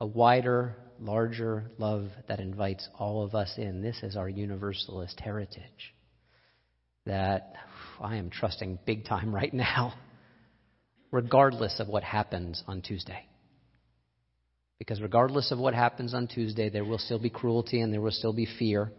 A 0.00 0.06
wider, 0.06 0.74
larger 0.98 1.70
love 1.76 2.08
that 2.28 2.40
invites 2.40 2.88
all 2.98 3.22
of 3.22 3.34
us 3.34 3.52
in. 3.58 3.82
This 3.82 4.02
is 4.02 4.16
our 4.16 4.26
universalist 4.26 5.20
heritage. 5.20 5.94
That 7.04 7.52
I 8.00 8.16
am 8.16 8.30
trusting 8.30 8.78
big 8.86 9.04
time 9.04 9.34
right 9.34 9.52
now, 9.52 9.92
regardless 11.10 11.78
of 11.78 11.88
what 11.88 12.04
happens 12.04 12.64
on 12.66 12.80
Tuesday. 12.80 13.26
Because 14.78 15.02
regardless 15.02 15.52
of 15.52 15.58
what 15.58 15.74
happens 15.74 16.14
on 16.14 16.26
Tuesday, 16.26 16.70
there 16.70 16.86
will 16.86 16.96
still 16.96 17.18
be 17.18 17.28
cruelty 17.28 17.82
and 17.82 17.92
there 17.92 18.00
will 18.00 18.12
still 18.12 18.32
be 18.32 18.48
fear 18.58 18.92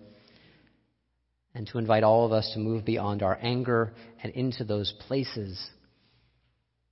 and 1.58 1.66
to 1.66 1.80
invite 1.80 2.04
all 2.04 2.24
of 2.24 2.32
us 2.32 2.52
to 2.54 2.60
move 2.60 2.86
beyond 2.86 3.24
our 3.24 3.40
anger 3.42 3.92
and 4.22 4.32
into 4.34 4.64
those 4.64 4.94
places 5.08 5.60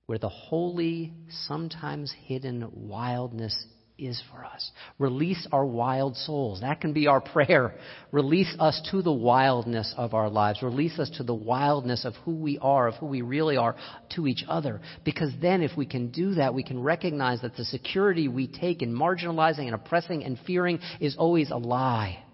where 0.06 0.18
the 0.18 0.28
holy, 0.28 1.12
sometimes 1.46 2.12
hidden 2.24 2.68
wildness 2.72 3.54
is 3.96 4.20
for 4.28 4.44
us. 4.44 4.72
Release 4.98 5.46
our 5.52 5.64
wild 5.64 6.16
souls. 6.16 6.62
That 6.62 6.80
can 6.80 6.92
be 6.92 7.06
our 7.06 7.20
prayer. 7.20 7.76
Release 8.10 8.52
us 8.58 8.80
to 8.90 9.02
the 9.02 9.12
wildness 9.12 9.94
of 9.96 10.14
our 10.14 10.28
lives. 10.28 10.64
Release 10.64 10.98
us 10.98 11.10
to 11.16 11.22
the 11.22 11.34
wildness 11.34 12.04
of 12.04 12.14
who 12.24 12.32
we 12.32 12.58
are, 12.58 12.88
of 12.88 12.94
who 12.96 13.06
we 13.06 13.22
really 13.22 13.56
are 13.56 13.76
to 14.16 14.26
each 14.26 14.44
other. 14.48 14.80
Because 15.04 15.30
then, 15.40 15.62
if 15.62 15.76
we 15.76 15.86
can 15.86 16.10
do 16.10 16.34
that, 16.34 16.54
we 16.54 16.64
can 16.64 16.82
recognize 16.82 17.40
that 17.42 17.56
the 17.56 17.64
security 17.64 18.26
we 18.26 18.48
take 18.48 18.82
in 18.82 18.92
marginalizing 18.92 19.66
and 19.66 19.76
oppressing 19.76 20.24
and 20.24 20.36
fearing 20.44 20.80
is 21.00 21.16
always 21.16 21.52
a 21.52 21.56
lie. 21.56 22.24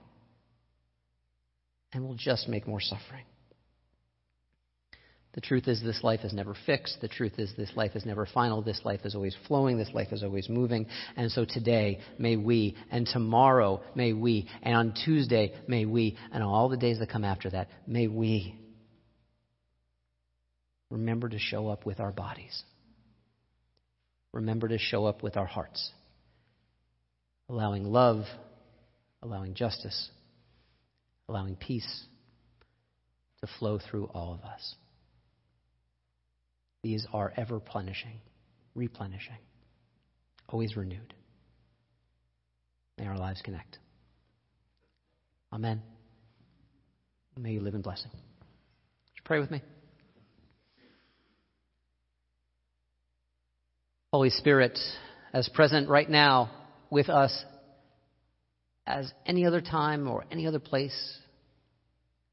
And 1.92 2.04
will 2.04 2.14
just 2.14 2.48
make 2.48 2.66
more 2.66 2.80
suffering. 2.80 3.24
The 5.34 5.40
truth 5.40 5.66
is, 5.66 5.82
this 5.82 6.04
life 6.04 6.20
is 6.24 6.34
never 6.34 6.54
fixed. 6.66 6.98
The 7.00 7.08
truth 7.08 7.38
is, 7.38 7.52
this 7.56 7.70
life 7.74 7.96
is 7.96 8.04
never 8.04 8.26
final. 8.26 8.60
This 8.60 8.80
life 8.84 9.00
is 9.04 9.14
always 9.14 9.34
flowing. 9.48 9.78
This 9.78 9.90
life 9.94 10.12
is 10.12 10.22
always 10.22 10.48
moving. 10.50 10.86
And 11.16 11.30
so 11.30 11.46
today, 11.46 12.00
may 12.18 12.36
we, 12.36 12.76
and 12.90 13.06
tomorrow, 13.06 13.80
may 13.94 14.12
we, 14.12 14.46
and 14.62 14.76
on 14.76 14.94
Tuesday, 15.04 15.54
may 15.66 15.86
we, 15.86 16.18
and 16.32 16.42
all 16.42 16.68
the 16.68 16.76
days 16.76 16.98
that 16.98 17.08
come 17.08 17.24
after 17.24 17.48
that, 17.48 17.68
may 17.86 18.08
we 18.08 18.58
remember 20.90 21.30
to 21.30 21.38
show 21.38 21.68
up 21.68 21.86
with 21.86 21.98
our 21.98 22.12
bodies. 22.12 22.62
Remember 24.32 24.68
to 24.68 24.78
show 24.78 25.06
up 25.06 25.22
with 25.22 25.38
our 25.38 25.46
hearts, 25.46 25.90
allowing 27.48 27.84
love, 27.84 28.24
allowing 29.22 29.54
justice, 29.54 30.10
allowing 31.28 31.56
peace 31.56 32.04
to 33.40 33.48
flow 33.58 33.78
through 33.78 34.06
all 34.06 34.34
of 34.34 34.40
us. 34.42 34.74
These 36.82 37.06
are 37.12 37.32
ever 37.36 37.60
plenishing, 37.60 38.20
replenishing, 38.74 39.38
always 40.48 40.76
renewed. 40.76 41.14
May 42.98 43.06
our 43.06 43.16
lives 43.16 43.40
connect. 43.42 43.78
Amen. 45.52 45.82
May 47.38 47.52
you 47.52 47.60
live 47.60 47.74
in 47.74 47.82
blessing. 47.82 48.10
Pray 49.24 49.40
with 49.40 49.50
me? 49.50 49.62
Holy 54.12 54.30
Spirit, 54.30 54.78
as 55.32 55.48
present 55.48 55.88
right 55.88 56.08
now 56.08 56.50
with 56.90 57.08
us 57.08 57.44
as 58.86 59.12
any 59.26 59.46
other 59.46 59.60
time 59.60 60.08
or 60.08 60.24
any 60.30 60.46
other 60.46 60.58
place, 60.58 61.18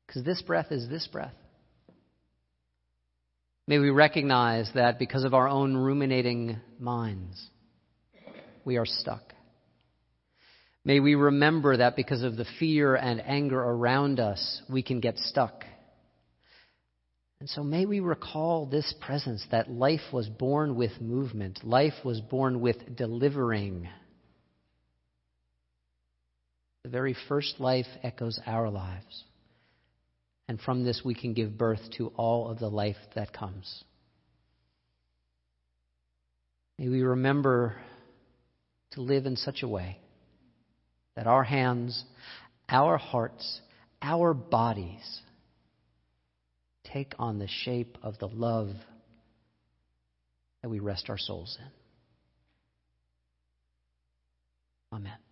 because 0.05 0.23
this 0.23 0.41
breath 0.41 0.71
is 0.71 0.89
this 0.89 1.07
breath. 1.07 1.33
May 3.67 3.77
we 3.77 3.91
recognize 3.91 4.69
that 4.73 4.97
because 4.97 5.23
of 5.23 5.35
our 5.35 5.47
own 5.47 5.77
ruminating 5.77 6.59
minds, 6.79 7.39
we 8.65 8.77
are 8.77 8.85
stuck. 8.85 9.33
May 10.83 10.99
we 10.99 11.13
remember 11.13 11.77
that 11.77 11.95
because 11.95 12.23
of 12.23 12.35
the 12.35 12.47
fear 12.57 12.95
and 12.95 13.21
anger 13.21 13.59
around 13.59 14.19
us, 14.19 14.63
we 14.67 14.81
can 14.81 14.99
get 14.99 15.19
stuck. 15.19 15.65
And 17.39 17.47
so 17.47 17.63
may 17.63 17.85
we 17.85 17.99
recall 17.99 18.65
this 18.65 18.93
presence 18.99 19.45
that 19.51 19.69
life 19.69 20.01
was 20.11 20.27
born 20.27 20.75
with 20.75 20.99
movement, 20.99 21.63
life 21.63 21.93
was 22.03 22.19
born 22.21 22.61
with 22.61 22.95
delivering. 22.95 23.87
The 26.83 26.89
very 26.89 27.15
first 27.27 27.59
life 27.59 27.87
echoes 28.03 28.39
our 28.45 28.69
lives. 28.69 29.23
And 30.47 30.59
from 30.59 30.83
this, 30.83 31.01
we 31.03 31.13
can 31.13 31.33
give 31.33 31.57
birth 31.57 31.81
to 31.97 32.07
all 32.15 32.49
of 32.49 32.59
the 32.59 32.69
life 32.69 32.97
that 33.15 33.33
comes. 33.33 33.83
May 36.77 36.87
we 36.87 37.01
remember 37.01 37.75
to 38.91 39.01
live 39.01 39.25
in 39.25 39.35
such 39.35 39.61
a 39.61 39.67
way 39.67 39.99
that 41.15 41.27
our 41.27 41.43
hands, 41.43 42.03
our 42.69 42.97
hearts, 42.97 43.59
our 44.01 44.33
bodies 44.33 45.21
take 46.85 47.13
on 47.19 47.37
the 47.37 47.47
shape 47.47 47.97
of 48.01 48.17
the 48.19 48.27
love 48.27 48.69
that 50.61 50.69
we 50.69 50.79
rest 50.79 51.09
our 51.09 51.17
souls 51.17 51.57
in. 51.59 51.67
Amen. 54.97 55.28